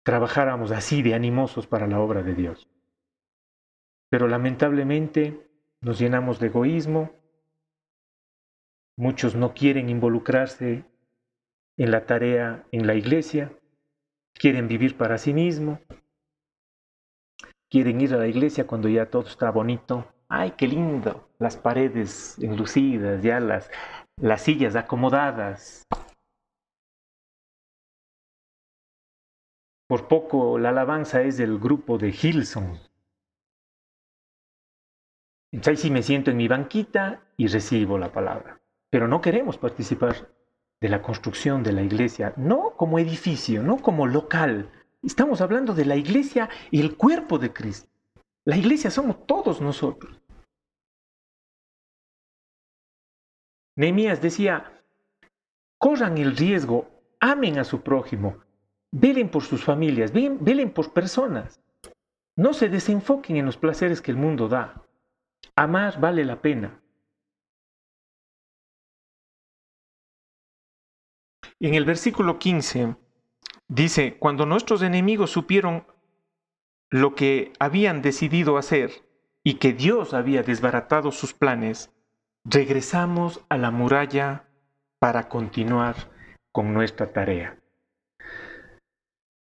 trabajáramos 0.04 0.70
así 0.72 1.02
de 1.02 1.14
animosos 1.14 1.66
para 1.66 1.86
la 1.86 2.00
obra 2.00 2.22
de 2.22 2.34
Dios. 2.34 2.68
Pero 4.10 4.28
lamentablemente 4.28 5.48
nos 5.80 5.98
llenamos 5.98 6.38
de 6.38 6.48
egoísmo, 6.48 7.12
muchos 8.96 9.34
no 9.34 9.54
quieren 9.54 9.88
involucrarse 9.88 10.84
en 11.76 11.90
la 11.90 12.04
tarea 12.06 12.66
en 12.72 12.86
la 12.86 12.94
iglesia, 12.94 13.52
quieren 14.34 14.68
vivir 14.68 14.96
para 14.96 15.18
sí 15.18 15.32
mismos, 15.32 15.78
quieren 17.70 18.00
ir 18.00 18.14
a 18.14 18.18
la 18.18 18.26
iglesia 18.26 18.66
cuando 18.66 18.88
ya 18.88 19.10
todo 19.10 19.26
está 19.26 19.50
bonito. 19.50 20.06
¡Ay, 20.28 20.52
qué 20.58 20.66
lindo! 20.66 21.28
Las 21.38 21.56
paredes 21.56 22.38
enlucidas, 22.38 23.22
ya 23.22 23.40
las, 23.40 23.70
las 24.20 24.42
sillas 24.42 24.74
acomodadas. 24.74 25.86
Por 29.88 30.08
poco 30.08 30.58
la 30.58 30.70
alabanza 30.70 31.22
es 31.22 31.38
del 31.38 31.58
grupo 31.58 31.98
de 31.98 32.08
Hilson. 32.08 32.78
Entonces 35.52 35.80
sí 35.80 35.90
me 35.90 36.02
siento 36.02 36.30
en 36.30 36.36
mi 36.36 36.48
banquita 36.48 37.22
y 37.36 37.46
recibo 37.46 37.96
la 37.96 38.12
palabra. 38.12 38.60
Pero 38.90 39.08
no 39.08 39.20
queremos 39.20 39.56
participar 39.56 40.30
de 40.80 40.88
la 40.88 41.00
construcción 41.00 41.62
de 41.62 41.72
la 41.72 41.82
iglesia, 41.82 42.34
no 42.36 42.74
como 42.76 42.98
edificio, 42.98 43.62
no 43.62 43.78
como 43.78 44.06
local. 44.06 44.70
Estamos 45.02 45.40
hablando 45.40 45.74
de 45.74 45.86
la 45.86 45.96
iglesia 45.96 46.50
y 46.70 46.80
el 46.80 46.96
cuerpo 46.96 47.38
de 47.38 47.52
Cristo. 47.52 47.88
La 48.44 48.56
iglesia 48.56 48.90
somos 48.90 49.26
todos 49.26 49.60
nosotros. 49.60 50.20
Nehemías 53.78 54.20
decía, 54.20 54.82
corran 55.78 56.18
el 56.18 56.36
riesgo, 56.36 56.90
amen 57.20 57.60
a 57.60 57.64
su 57.64 57.80
prójimo, 57.80 58.38
velen 58.90 59.30
por 59.30 59.44
sus 59.44 59.62
familias, 59.62 60.12
velen 60.12 60.72
por 60.72 60.92
personas. 60.92 61.60
No 62.36 62.54
se 62.54 62.68
desenfoquen 62.68 63.36
en 63.36 63.46
los 63.46 63.56
placeres 63.56 64.02
que 64.02 64.10
el 64.10 64.16
mundo 64.16 64.48
da. 64.48 64.82
Amar 65.54 66.00
vale 66.00 66.24
la 66.24 66.42
pena. 66.42 66.82
En 71.60 71.74
el 71.74 71.84
versículo 71.84 72.40
15 72.40 72.96
dice, 73.68 74.18
cuando 74.18 74.44
nuestros 74.44 74.82
enemigos 74.82 75.30
supieron 75.30 75.86
lo 76.90 77.14
que 77.14 77.52
habían 77.60 78.02
decidido 78.02 78.58
hacer 78.58 78.90
y 79.44 79.54
que 79.54 79.72
Dios 79.72 80.14
había 80.14 80.42
desbaratado 80.42 81.12
sus 81.12 81.32
planes, 81.32 81.92
regresamos 82.50 83.44
a 83.48 83.58
la 83.58 83.70
muralla 83.70 84.44
para 84.98 85.28
continuar 85.28 85.96
con 86.52 86.72
nuestra 86.72 87.12
tarea. 87.12 87.58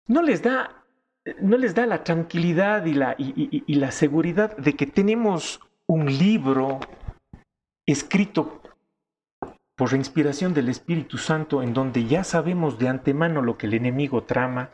No 0.07 0.21
les 0.21 0.41
da, 0.41 0.83
no 1.41 1.57
les 1.57 1.75
da 1.75 1.85
la 1.85 2.03
tranquilidad 2.03 2.85
y 2.85 2.93
la, 2.93 3.15
y 3.17 3.75
la 3.75 3.91
seguridad 3.91 4.57
de 4.57 4.73
que 4.73 4.85
tenemos 4.87 5.61
un 5.87 6.05
libro 6.05 6.79
escrito 7.85 8.61
por 9.75 9.91
la 9.91 9.97
inspiración 9.97 10.53
del 10.53 10.69
Espíritu 10.69 11.17
Santo 11.17 11.63
en 11.63 11.73
donde 11.73 12.05
ya 12.05 12.23
sabemos 12.23 12.77
de 12.79 12.89
antemano 12.89 13.41
lo 13.41 13.57
que 13.57 13.67
el 13.67 13.75
enemigo 13.75 14.23
trama, 14.23 14.71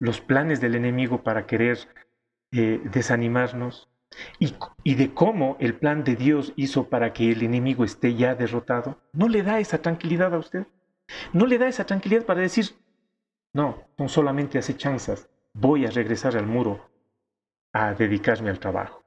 los 0.00 0.20
planes 0.20 0.60
del 0.60 0.74
enemigo 0.74 1.22
para 1.22 1.46
querer 1.46 1.78
eh, 2.52 2.80
desanimarnos 2.84 3.88
y, 4.38 4.94
de 4.94 5.14
cómo 5.14 5.56
el 5.60 5.74
plan 5.74 6.04
de 6.04 6.16
Dios 6.16 6.52
hizo 6.56 6.88
para 6.88 7.12
que 7.12 7.32
el 7.32 7.42
enemigo 7.42 7.84
esté 7.84 8.14
ya 8.14 8.34
derrotado, 8.34 8.98
¿no 9.12 9.28
le 9.28 9.42
da 9.42 9.60
esa 9.60 9.78
tranquilidad 9.78 10.34
a 10.34 10.38
usted? 10.38 10.66
¿No 11.32 11.46
le 11.46 11.58
da 11.58 11.68
esa 11.68 11.84
tranquilidad 11.84 12.24
para 12.24 12.40
decir, 12.40 12.66
no, 13.52 13.84
son 13.96 14.08
solamente 14.08 14.58
acechanzas, 14.58 15.28
voy 15.52 15.86
a 15.86 15.90
regresar 15.90 16.36
al 16.36 16.46
muro 16.46 16.90
a 17.72 17.94
dedicarme 17.94 18.50
al 18.50 18.58
trabajo? 18.58 19.04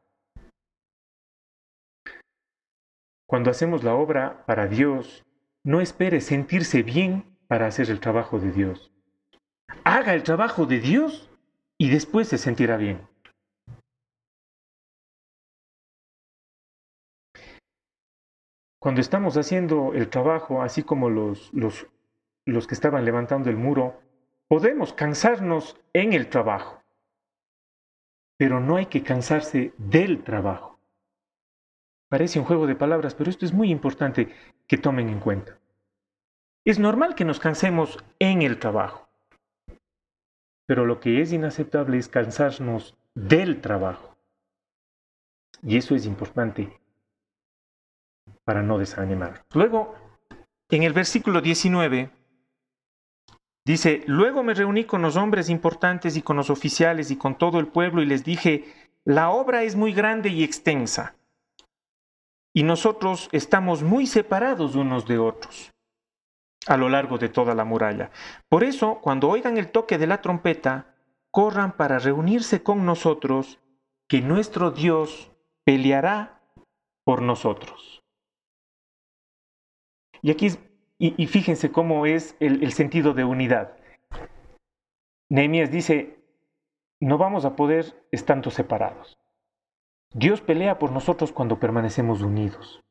Cuando 3.26 3.52
hacemos 3.52 3.84
la 3.84 3.94
obra 3.94 4.46
para 4.46 4.68
Dios, 4.68 5.26
no 5.64 5.82
espere 5.82 6.22
sentirse 6.22 6.82
bien 6.82 7.38
para 7.48 7.68
hacer 7.68 7.90
el 7.90 8.00
trabajo 8.00 8.40
de 8.40 8.52
Dios. 8.52 8.92
Haga 9.84 10.14
el 10.14 10.24
trabajo 10.24 10.66
de 10.66 10.80
Dios 10.80 11.30
y 11.78 11.90
después 11.90 12.30
se 12.30 12.38
sentirá 12.38 12.78
bien. 12.78 13.02
Cuando 18.88 19.02
estamos 19.02 19.36
haciendo 19.36 19.94
el 19.94 20.08
trabajo, 20.08 20.62
así 20.62 20.82
como 20.82 21.10
los, 21.10 21.54
los, 21.54 21.88
los 22.46 22.68
que 22.68 22.74
estaban 22.74 23.04
levantando 23.04 23.50
el 23.50 23.58
muro, 23.58 24.00
podemos 24.48 24.94
cansarnos 24.94 25.78
en 25.92 26.14
el 26.14 26.30
trabajo, 26.30 26.82
pero 28.38 28.62
no 28.62 28.78
hay 28.78 28.86
que 28.86 29.04
cansarse 29.04 29.74
del 29.78 30.24
trabajo. 30.24 30.80
Parece 32.08 32.40
un 32.40 32.46
juego 32.46 32.66
de 32.66 32.76
palabras, 32.76 33.14
pero 33.14 33.30
esto 33.30 33.46
es 33.46 33.52
muy 33.52 33.72
importante 33.72 34.34
que 34.68 34.78
tomen 34.78 35.10
en 35.10 35.20
cuenta. 35.20 35.60
Es 36.64 36.80
normal 36.80 37.14
que 37.14 37.26
nos 37.26 37.42
cansemos 37.42 38.02
en 38.20 38.42
el 38.42 38.58
trabajo, 38.58 39.10
pero 40.66 40.86
lo 40.86 41.02
que 41.02 41.20
es 41.20 41.34
inaceptable 41.34 41.98
es 41.98 42.08
cansarnos 42.08 42.96
del 43.16 43.60
trabajo. 43.60 44.16
Y 45.62 45.76
eso 45.76 45.94
es 45.94 46.06
importante 46.06 46.80
para 48.48 48.64
no 48.64 48.78
desanimar. 48.78 49.44
Luego, 49.54 49.94
en 50.70 50.84
el 50.84 50.94
versículo 50.94 51.42
19, 51.42 52.10
dice, 53.66 54.04
luego 54.08 54.42
me 54.42 54.54
reuní 54.54 54.86
con 54.86 55.02
los 55.02 55.18
hombres 55.18 55.50
importantes 55.50 56.16
y 56.16 56.22
con 56.22 56.38
los 56.38 56.50
oficiales 56.50 57.12
y 57.12 57.18
con 57.18 57.38
todo 57.38 57.60
el 57.60 57.68
pueblo 57.68 58.02
y 58.02 58.06
les 58.06 58.24
dije, 58.24 58.74
la 59.04 59.32
obra 59.32 59.64
es 59.64 59.76
muy 59.76 59.92
grande 59.92 60.30
y 60.30 60.46
extensa 60.46 61.18
y 62.54 62.64
nosotros 62.64 63.28
estamos 63.34 63.84
muy 63.84 64.08
separados 64.08 64.76
unos 64.76 65.06
de 65.06 65.18
otros 65.18 65.74
a 66.68 66.78
lo 66.78 66.88
largo 66.88 67.18
de 67.18 67.28
toda 67.28 67.54
la 67.54 67.66
muralla. 67.66 68.12
Por 68.48 68.64
eso, 68.64 69.00
cuando 69.02 69.28
oigan 69.28 69.58
el 69.58 69.72
toque 69.72 69.98
de 69.98 70.08
la 70.08 70.22
trompeta, 70.22 70.96
corran 71.32 71.76
para 71.76 72.00
reunirse 72.00 72.64
con 72.64 72.86
nosotros, 72.86 73.60
que 74.08 74.22
nuestro 74.22 74.72
Dios 74.72 75.32
peleará 75.66 76.42
por 77.04 77.22
nosotros. 77.22 78.02
Y 80.22 80.32
aquí, 80.32 80.50
y, 81.00 81.28
fíjense 81.28 81.72
cómo 81.72 82.06
es 82.06 82.36
el, 82.40 82.72
sentido 82.72 83.14
de 83.14 83.24
unidad. 83.24 83.78
Nehemías 85.30 85.72
dice, 85.72 86.20
no 87.00 87.18
vamos 87.18 87.46
a 87.46 87.56
poder 87.56 88.08
estando 88.12 88.50
separados. 88.50 89.18
Dios 90.14 90.42
pelea 90.42 90.80
por 90.80 90.92
nosotros 90.92 91.32
cuando 91.32 91.60
permanecemos 91.60 92.22
unidos. 92.22 92.82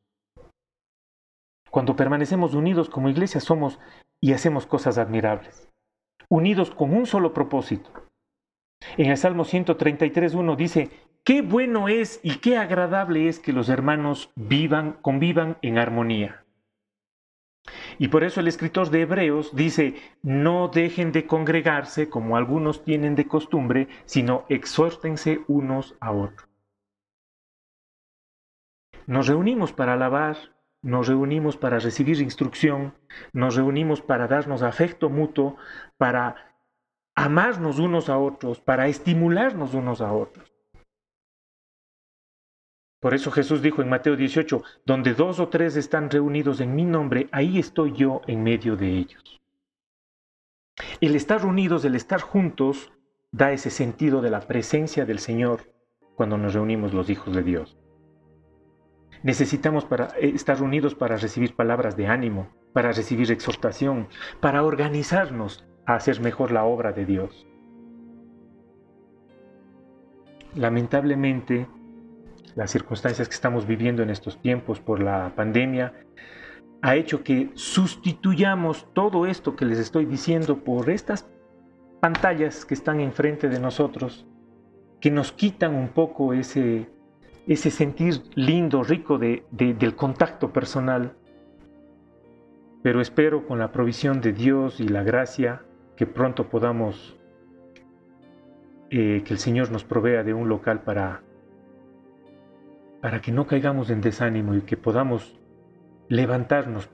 Cuando 1.70 1.96
permanecemos 1.96 2.54
unidos 2.54 2.88
como 2.88 3.08
iglesia 3.08 3.40
somos 3.40 3.78
y 4.20 4.32
hacemos 4.32 4.66
cosas 4.66 4.98
admirables, 4.98 5.68
unidos 6.28 6.70
con 6.70 6.94
un 6.94 7.06
solo 7.06 7.34
propósito. 7.34 7.90
En 8.96 9.10
el 9.10 9.16
Salmo 9.16 9.44
133.1 9.44 10.56
dice, 10.56 10.90
qué 11.24 11.42
bueno 11.42 11.88
es 11.88 12.20
y 12.22 12.38
qué 12.38 12.56
agradable 12.56 13.28
es 13.28 13.40
que 13.40 13.52
los 13.52 13.68
hermanos 13.68 14.30
vivan, 14.36 14.92
convivan 15.02 15.58
en 15.62 15.78
armonía. 15.78 16.45
Y 17.98 18.08
por 18.08 18.24
eso 18.24 18.40
el 18.40 18.48
escritor 18.48 18.90
de 18.90 19.02
Hebreos 19.02 19.54
dice, 19.54 19.94
no 20.22 20.68
dejen 20.68 21.12
de 21.12 21.26
congregarse 21.26 22.08
como 22.08 22.36
algunos 22.36 22.84
tienen 22.84 23.14
de 23.14 23.26
costumbre, 23.26 23.88
sino 24.04 24.44
exhórtense 24.48 25.40
unos 25.48 25.94
a 26.00 26.12
otros. 26.12 26.48
Nos 29.06 29.28
reunimos 29.28 29.72
para 29.72 29.94
alabar, 29.94 30.36
nos 30.82 31.08
reunimos 31.08 31.56
para 31.56 31.78
recibir 31.78 32.20
instrucción, 32.20 32.94
nos 33.32 33.54
reunimos 33.54 34.00
para 34.02 34.26
darnos 34.26 34.62
afecto 34.62 35.08
mutuo, 35.08 35.56
para 35.96 36.54
amarnos 37.14 37.78
unos 37.78 38.08
a 38.08 38.18
otros, 38.18 38.60
para 38.60 38.88
estimularnos 38.88 39.74
unos 39.74 40.00
a 40.00 40.12
otros. 40.12 40.45
Por 43.00 43.14
eso 43.14 43.30
Jesús 43.30 43.62
dijo 43.62 43.82
en 43.82 43.88
Mateo 43.88 44.16
18, 44.16 44.62
donde 44.84 45.14
dos 45.14 45.38
o 45.38 45.48
tres 45.48 45.76
están 45.76 46.10
reunidos 46.10 46.60
en 46.60 46.74
mi 46.74 46.84
nombre, 46.84 47.28
ahí 47.30 47.58
estoy 47.58 47.92
yo 47.92 48.22
en 48.26 48.42
medio 48.42 48.76
de 48.76 48.88
ellos. 48.96 49.40
El 51.00 51.14
estar 51.14 51.44
unidos, 51.44 51.84
el 51.84 51.94
estar 51.94 52.20
juntos, 52.20 52.92
da 53.32 53.52
ese 53.52 53.70
sentido 53.70 54.22
de 54.22 54.30
la 54.30 54.40
presencia 54.40 55.04
del 55.04 55.18
Señor 55.18 55.72
cuando 56.14 56.38
nos 56.38 56.54
reunimos 56.54 56.94
los 56.94 57.10
hijos 57.10 57.34
de 57.34 57.42
Dios. 57.42 57.76
Necesitamos 59.22 59.84
para 59.84 60.06
eh, 60.18 60.32
estar 60.34 60.62
unidos 60.62 60.94
para 60.94 61.16
recibir 61.16 61.54
palabras 61.54 61.96
de 61.96 62.06
ánimo, 62.06 62.48
para 62.72 62.92
recibir 62.92 63.30
exhortación, 63.30 64.08
para 64.40 64.62
organizarnos 64.62 65.66
a 65.84 65.94
hacer 65.94 66.20
mejor 66.20 66.52
la 66.52 66.64
obra 66.64 66.92
de 66.92 67.04
Dios. 67.04 67.46
Lamentablemente, 70.54 71.66
las 72.56 72.70
circunstancias 72.70 73.28
que 73.28 73.34
estamos 73.34 73.66
viviendo 73.66 74.02
en 74.02 74.10
estos 74.10 74.40
tiempos 74.40 74.80
por 74.80 75.00
la 75.00 75.32
pandemia 75.36 75.92
ha 76.82 76.96
hecho 76.96 77.22
que 77.22 77.50
sustituyamos 77.54 78.88
todo 78.94 79.26
esto 79.26 79.54
que 79.54 79.66
les 79.66 79.78
estoy 79.78 80.06
diciendo 80.06 80.64
por 80.64 80.88
estas 80.90 81.28
pantallas 82.00 82.64
que 82.64 82.74
están 82.74 83.00
enfrente 83.00 83.48
de 83.48 83.60
nosotros, 83.60 84.26
que 85.00 85.10
nos 85.10 85.32
quitan 85.32 85.74
un 85.74 85.88
poco 85.88 86.32
ese, 86.32 86.88
ese 87.46 87.70
sentir 87.70 88.22
lindo, 88.34 88.82
rico 88.82 89.18
de, 89.18 89.44
del 89.50 89.94
contacto 89.94 90.52
personal. 90.52 91.14
Pero 92.82 93.00
espero 93.00 93.46
con 93.46 93.58
la 93.58 93.70
provisión 93.70 94.20
de 94.20 94.32
Dios 94.32 94.80
y 94.80 94.88
la 94.88 95.02
gracia 95.02 95.62
que 95.96 96.06
pronto 96.06 96.48
podamos, 96.48 97.18
eh, 98.90 99.22
que 99.24 99.32
el 99.34 99.38
Señor 99.38 99.70
nos 99.72 99.84
provea 99.84 100.22
de 100.22 100.34
un 100.34 100.48
local 100.48 100.82
para, 100.82 101.22
para 103.00 103.20
que 103.20 103.32
no 103.32 103.46
caigamos 103.46 103.90
en 103.90 104.00
desánimo 104.00 104.54
y 104.54 104.62
que 104.62 104.76
podamos 104.76 105.38
levantarnos 106.08 106.88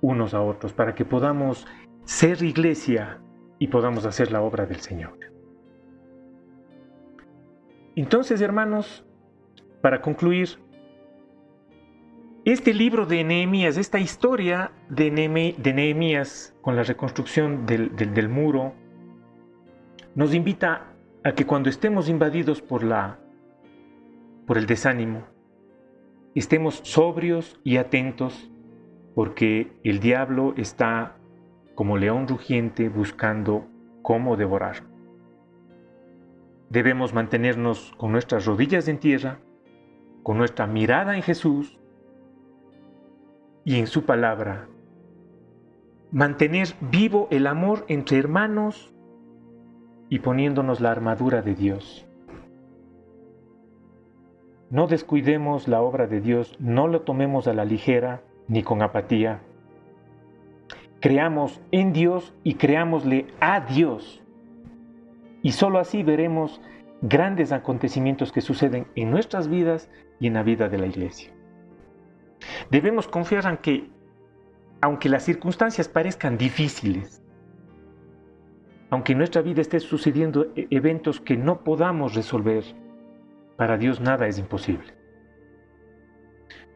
unos 0.00 0.34
a 0.34 0.40
otros, 0.40 0.72
para 0.72 0.94
que 0.94 1.04
podamos 1.04 1.66
ser 2.04 2.42
iglesia 2.42 3.18
y 3.58 3.68
podamos 3.68 4.06
hacer 4.06 4.32
la 4.32 4.40
obra 4.40 4.66
del 4.66 4.80
Señor. 4.80 5.18
Entonces, 7.96 8.40
hermanos, 8.40 9.04
para 9.82 10.00
concluir, 10.00 10.58
este 12.44 12.72
libro 12.72 13.04
de 13.04 13.24
Nehemías, 13.24 13.76
esta 13.76 13.98
historia 13.98 14.70
de, 14.88 15.10
Nehemías 15.10 16.54
con 16.62 16.76
la 16.76 16.82
reconstrucción 16.82 17.66
del, 17.66 18.28
muro, 18.28 18.72
nos 20.14 20.32
invita 20.32 20.94
a 21.24 21.32
que 21.32 21.44
cuando 21.44 21.68
estemos 21.68 22.08
invadidos 22.08 22.62
por, 22.62 22.84
la, 22.84 23.18
por 24.48 24.56
el 24.56 24.64
desánimo, 24.64 25.24
estemos 26.34 26.80
sobrios 26.82 27.60
y 27.64 27.76
atentos 27.76 28.50
porque 29.14 29.78
el 29.84 30.00
diablo 30.00 30.54
está 30.56 31.18
como 31.74 31.98
león 31.98 32.26
rugiente 32.26 32.88
buscando 32.88 33.66
cómo 34.00 34.38
devorar. 34.38 34.84
Debemos 36.70 37.12
mantenernos 37.12 37.92
con 37.98 38.10
nuestras 38.10 38.46
rodillas 38.46 38.88
en 38.88 38.98
tierra, 38.98 39.38
con 40.22 40.38
nuestra 40.38 40.66
mirada 40.66 41.14
en 41.14 41.22
Jesús 41.22 41.78
y 43.66 43.78
en 43.78 43.86
su 43.86 44.06
palabra. 44.06 44.66
Mantener 46.10 46.68
vivo 46.80 47.28
el 47.30 47.46
amor 47.46 47.84
entre 47.88 48.16
hermanos 48.16 48.94
y 50.08 50.20
poniéndonos 50.20 50.80
la 50.80 50.90
armadura 50.90 51.42
de 51.42 51.54
Dios. 51.54 52.07
No 54.70 54.86
descuidemos 54.86 55.66
la 55.66 55.80
obra 55.80 56.06
de 56.06 56.20
Dios, 56.20 56.54
no 56.58 56.88
lo 56.88 57.00
tomemos 57.00 57.48
a 57.48 57.54
la 57.54 57.64
ligera, 57.64 58.22
ni 58.48 58.62
con 58.62 58.82
apatía. 58.82 59.40
Creamos 61.00 61.60
en 61.70 61.92
Dios 61.92 62.34
y 62.44 62.54
creámosle 62.54 63.26
a 63.40 63.60
Dios. 63.60 64.22
Y 65.42 65.52
sólo 65.52 65.78
así 65.78 66.02
veremos 66.02 66.60
grandes 67.00 67.52
acontecimientos 67.52 68.30
que 68.30 68.40
suceden 68.40 68.86
en 68.94 69.10
nuestras 69.10 69.48
vidas 69.48 69.88
y 70.20 70.26
en 70.26 70.34
la 70.34 70.42
vida 70.42 70.68
de 70.68 70.78
la 70.78 70.86
iglesia. 70.86 71.32
Debemos 72.70 73.08
confiar 73.08 73.46
en 73.46 73.56
que, 73.58 73.88
aunque 74.80 75.08
las 75.08 75.22
circunstancias 75.22 75.88
parezcan 75.88 76.36
difíciles, 76.36 77.22
aunque 78.90 79.12
en 79.12 79.18
nuestra 79.18 79.42
vida 79.42 79.60
esté 79.60 79.80
sucediendo 79.80 80.48
e-, 80.56 80.66
eventos 80.70 81.20
que 81.20 81.36
no 81.36 81.62
podamos 81.62 82.14
resolver, 82.14 82.64
para 83.58 83.76
Dios 83.76 84.00
nada 84.00 84.28
es 84.28 84.38
imposible. 84.38 84.94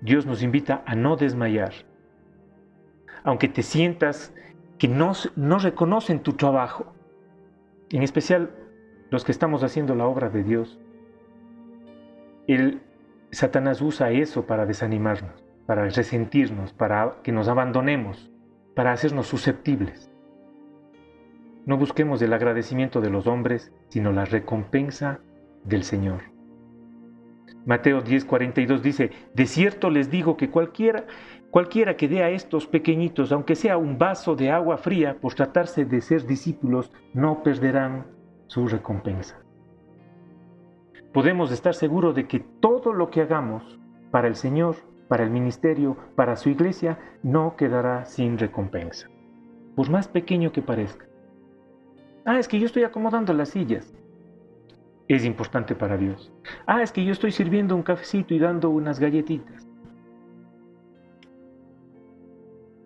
Dios 0.00 0.26
nos 0.26 0.42
invita 0.42 0.82
a 0.84 0.96
no 0.96 1.14
desmayar. 1.14 1.72
Aunque 3.22 3.46
te 3.46 3.62
sientas 3.62 4.34
que 4.78 4.88
no, 4.88 5.12
no 5.36 5.60
reconocen 5.60 6.24
tu 6.24 6.32
trabajo, 6.32 6.92
en 7.90 8.02
especial 8.02 8.50
los 9.10 9.24
que 9.24 9.30
estamos 9.30 9.62
haciendo 9.62 9.94
la 9.94 10.06
obra 10.06 10.28
de 10.28 10.42
Dios, 10.42 10.80
el 12.48 12.82
Satanás 13.30 13.80
usa 13.80 14.10
eso 14.10 14.44
para 14.46 14.66
desanimarnos, 14.66 15.44
para 15.66 15.84
resentirnos, 15.84 16.72
para 16.72 17.18
que 17.22 17.30
nos 17.30 17.46
abandonemos, 17.46 18.28
para 18.74 18.90
hacernos 18.90 19.28
susceptibles. 19.28 20.10
No 21.64 21.76
busquemos 21.76 22.20
el 22.22 22.32
agradecimiento 22.32 23.00
de 23.00 23.10
los 23.10 23.28
hombres, 23.28 23.72
sino 23.86 24.10
la 24.10 24.24
recompensa 24.24 25.20
del 25.62 25.84
Señor. 25.84 26.31
Mateo 27.64 28.02
10:42 28.02 28.80
dice, 28.80 29.10
de 29.34 29.46
cierto 29.46 29.90
les 29.90 30.10
digo 30.10 30.36
que 30.36 30.50
cualquiera, 30.50 31.04
cualquiera 31.50 31.96
que 31.96 32.08
dé 32.08 32.22
a 32.22 32.30
estos 32.30 32.66
pequeñitos, 32.66 33.30
aunque 33.30 33.54
sea 33.54 33.76
un 33.76 33.98
vaso 33.98 34.34
de 34.34 34.50
agua 34.50 34.78
fría, 34.78 35.16
por 35.20 35.34
tratarse 35.34 35.84
de 35.84 36.00
ser 36.00 36.26
discípulos, 36.26 36.92
no 37.14 37.42
perderán 37.42 38.06
su 38.48 38.66
recompensa. 38.66 39.38
Podemos 41.12 41.52
estar 41.52 41.74
seguros 41.74 42.14
de 42.14 42.26
que 42.26 42.40
todo 42.40 42.92
lo 42.92 43.10
que 43.10 43.20
hagamos 43.20 43.78
para 44.10 44.28
el 44.28 44.34
Señor, 44.34 44.76
para 45.08 45.24
el 45.24 45.30
ministerio, 45.30 45.96
para 46.16 46.36
su 46.36 46.48
iglesia, 46.48 46.98
no 47.22 47.54
quedará 47.56 48.06
sin 48.06 48.38
recompensa, 48.38 49.08
por 49.76 49.88
más 49.90 50.08
pequeño 50.08 50.52
que 50.52 50.62
parezca. 50.62 51.06
Ah, 52.24 52.38
es 52.38 52.48
que 52.48 52.58
yo 52.58 52.66
estoy 52.66 52.84
acomodando 52.84 53.32
las 53.32 53.50
sillas 53.50 53.92
es 55.08 55.24
importante 55.24 55.74
para 55.74 55.96
Dios. 55.96 56.32
Ah, 56.66 56.82
es 56.82 56.92
que 56.92 57.04
yo 57.04 57.12
estoy 57.12 57.32
sirviendo 57.32 57.76
un 57.76 57.82
cafecito 57.82 58.34
y 58.34 58.38
dando 58.38 58.70
unas 58.70 58.98
galletitas. 58.98 59.68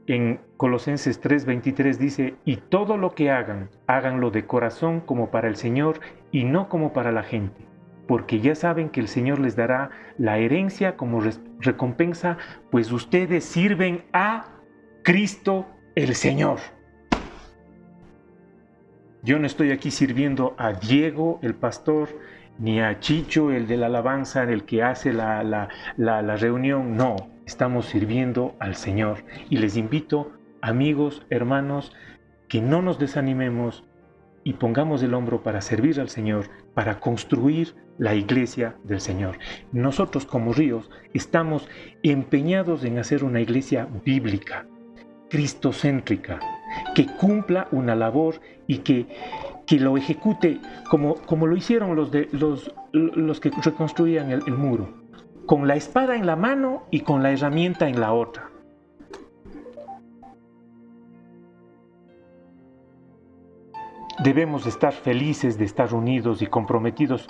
En 0.07 0.41
Colosenses 0.57 1.21
3:23 1.21 1.99
dice, 1.99 2.37
y 2.45 2.57
todo 2.57 2.97
lo 2.97 3.15
que 3.15 3.31
hagan, 3.31 3.71
háganlo 3.89 4.31
de 4.31 4.47
corazón 4.47 5.01
como 5.01 5.31
para 5.31 5.49
el 5.49 5.57
Señor 5.57 6.01
y 6.31 6.45
no 6.45 6.69
como 6.69 6.93
para 6.93 7.11
la 7.11 7.25
gente, 7.25 7.67
porque 8.07 8.41
ya 8.41 8.55
saben 8.55 8.89
que 8.89 9.01
el 9.01 9.09
Señor 9.09 9.41
les 9.41 9.57
dará 9.57 9.91
la 10.17 10.39
herencia 10.39 10.97
como 10.97 11.21
recompensa, 11.59 12.39
pues 12.71 12.93
ustedes 12.93 13.45
sirven 13.45 14.05
a 14.13 14.47
Cristo 15.03 15.67
el 15.97 16.15
Señor. 16.15 16.61
Yo 19.27 19.41
no 19.41 19.47
estoy 19.49 19.73
aquí 19.73 19.91
sirviendo 19.91 20.55
a 20.57 20.73
Diego, 20.73 21.41
el 21.43 21.57
pastor, 21.57 22.11
ni 22.61 22.81
a 22.81 23.01
Chicho, 23.01 23.51
el 23.51 23.67
de 23.67 23.77
la 23.77 23.87
alabanza, 23.87 24.45
el 24.45 24.63
que 24.65 24.85
hace 24.85 25.13
la, 25.13 25.43
la, 25.43 26.37
reunión. 26.37 26.97
No, 26.97 27.17
estamos 27.45 27.87
sirviendo 27.87 28.55
al 28.61 28.77
Señor. 28.77 29.25
Y 29.51 29.57
les 29.57 29.77
invito, 29.77 30.31
amigos, 30.61 31.27
hermanos, 31.29 31.93
que 32.47 32.61
no 32.61 32.83
nos 32.83 33.01
desanimemos 33.01 33.83
y 34.45 34.53
pongamos 34.53 35.03
el 35.03 35.13
hombro 35.13 35.43
para 35.43 35.61
servir 35.61 35.99
al 36.01 36.09
Señor, 36.09 36.49
para 36.73 37.01
construir 37.01 37.75
la 37.99 38.15
iglesia 38.15 38.77
del 38.85 39.01
Señor. 39.01 39.39
Nosotros 39.73 40.25
como 40.25 40.53
ríos 40.53 40.89
estamos 41.15 41.69
empeñados 42.05 42.85
en 42.85 43.01
hacer 43.01 43.25
una 43.25 43.41
iglesia 43.41 43.89
bíblica, 44.05 44.69
cristocéntrica, 45.29 46.39
que 46.95 47.07
cumpla 47.07 47.69
una 47.73 47.95
labor 47.95 48.41
y 48.67 48.79
que, 48.79 49.07
que 49.67 49.79
lo 49.79 49.97
ejecute 49.97 50.61
como, 50.89 51.15
como 51.15 51.47
lo 51.47 51.57
hicieron 51.57 51.97
los, 51.97 52.11
de, 52.11 52.29
los, 52.33 52.73
los 52.93 53.41
que 53.41 53.51
reconstruían 53.51 54.31
el, 54.31 54.43
muro, 54.53 54.89
con 55.47 55.67
la 55.67 55.77
espada 55.77 56.17
en 56.17 56.27
la 56.27 56.37
mano 56.37 56.85
y 56.91 57.01
con 57.01 57.23
la 57.23 57.33
herramienta 57.33 57.89
en 57.89 58.01
la 58.01 58.13
otra. 58.13 58.51
Debemos 64.23 64.67
estar 64.67 64.93
felices 64.93 65.59
de 65.59 65.67
estar 65.67 65.93
unidos 65.93 66.41
y 66.41 66.47
comprometidos 66.47 67.29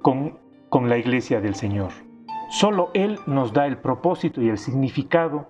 con, 0.00 0.38
con 0.70 0.88
la 0.88 0.96
iglesia 0.96 1.40
del 1.40 1.54
Señor. 1.54 1.90
Solo 2.48 2.90
Él 2.94 3.18
nos 3.26 3.52
da 3.52 3.66
el 3.66 3.76
propósito 3.76 4.40
y 4.40 4.48
el 4.48 4.58
significado 4.58 5.48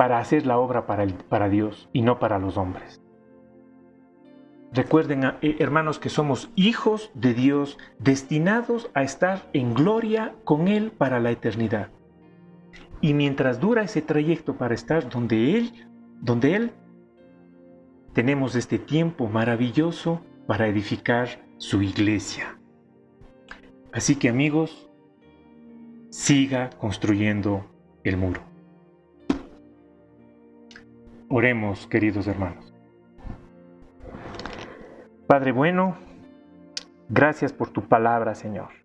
para 0.00 0.16
hacer 0.16 0.46
la 0.46 0.56
obra 0.56 0.86
para, 0.86 1.06
para 1.28 1.50
Dios 1.50 1.90
y 1.92 2.00
no 2.00 2.18
para 2.18 2.38
los 2.38 2.56
hombres. 2.56 3.02
Recuerden, 4.72 5.24
eh, 5.42 5.56
hermanos, 5.58 5.98
que 5.98 6.08
somos 6.08 6.50
hijos 6.56 7.10
de 7.12 7.34
Dios 7.34 7.76
destinados 7.98 8.90
a 8.94 9.02
estar 9.02 9.50
en 9.52 9.74
gloria 9.74 10.34
con 10.44 10.68
Él 10.68 10.90
para 10.90 11.20
la 11.20 11.30
eternidad. 11.30 11.90
Y 13.02 13.12
mientras 13.12 13.60
dura 13.60 13.82
ese 13.82 14.00
trayecto 14.00 14.56
para 14.56 14.72
estar 14.74 15.06
donde 15.10 15.58
Él, 15.58 15.86
donde 16.22 16.54
Él, 16.54 16.70
tenemos 18.14 18.54
este 18.54 18.78
tiempo 18.78 19.28
maravilloso 19.28 20.22
para 20.46 20.66
edificar 20.66 21.28
su 21.58 21.82
iglesia. 21.82 22.58
Así 23.92 24.16
que 24.16 24.30
amigos, 24.30 24.88
siga 26.08 26.70
construyendo 26.78 27.66
el 28.02 28.16
muro. 28.16 28.49
Oremos, 31.32 31.86
queridos 31.86 32.26
hermanos. 32.26 32.74
Padre 35.28 35.52
bueno, 35.52 35.96
gracias 37.08 37.52
por 37.52 37.70
tu 37.70 37.82
palabra, 37.82 38.34
Señor. 38.34 38.79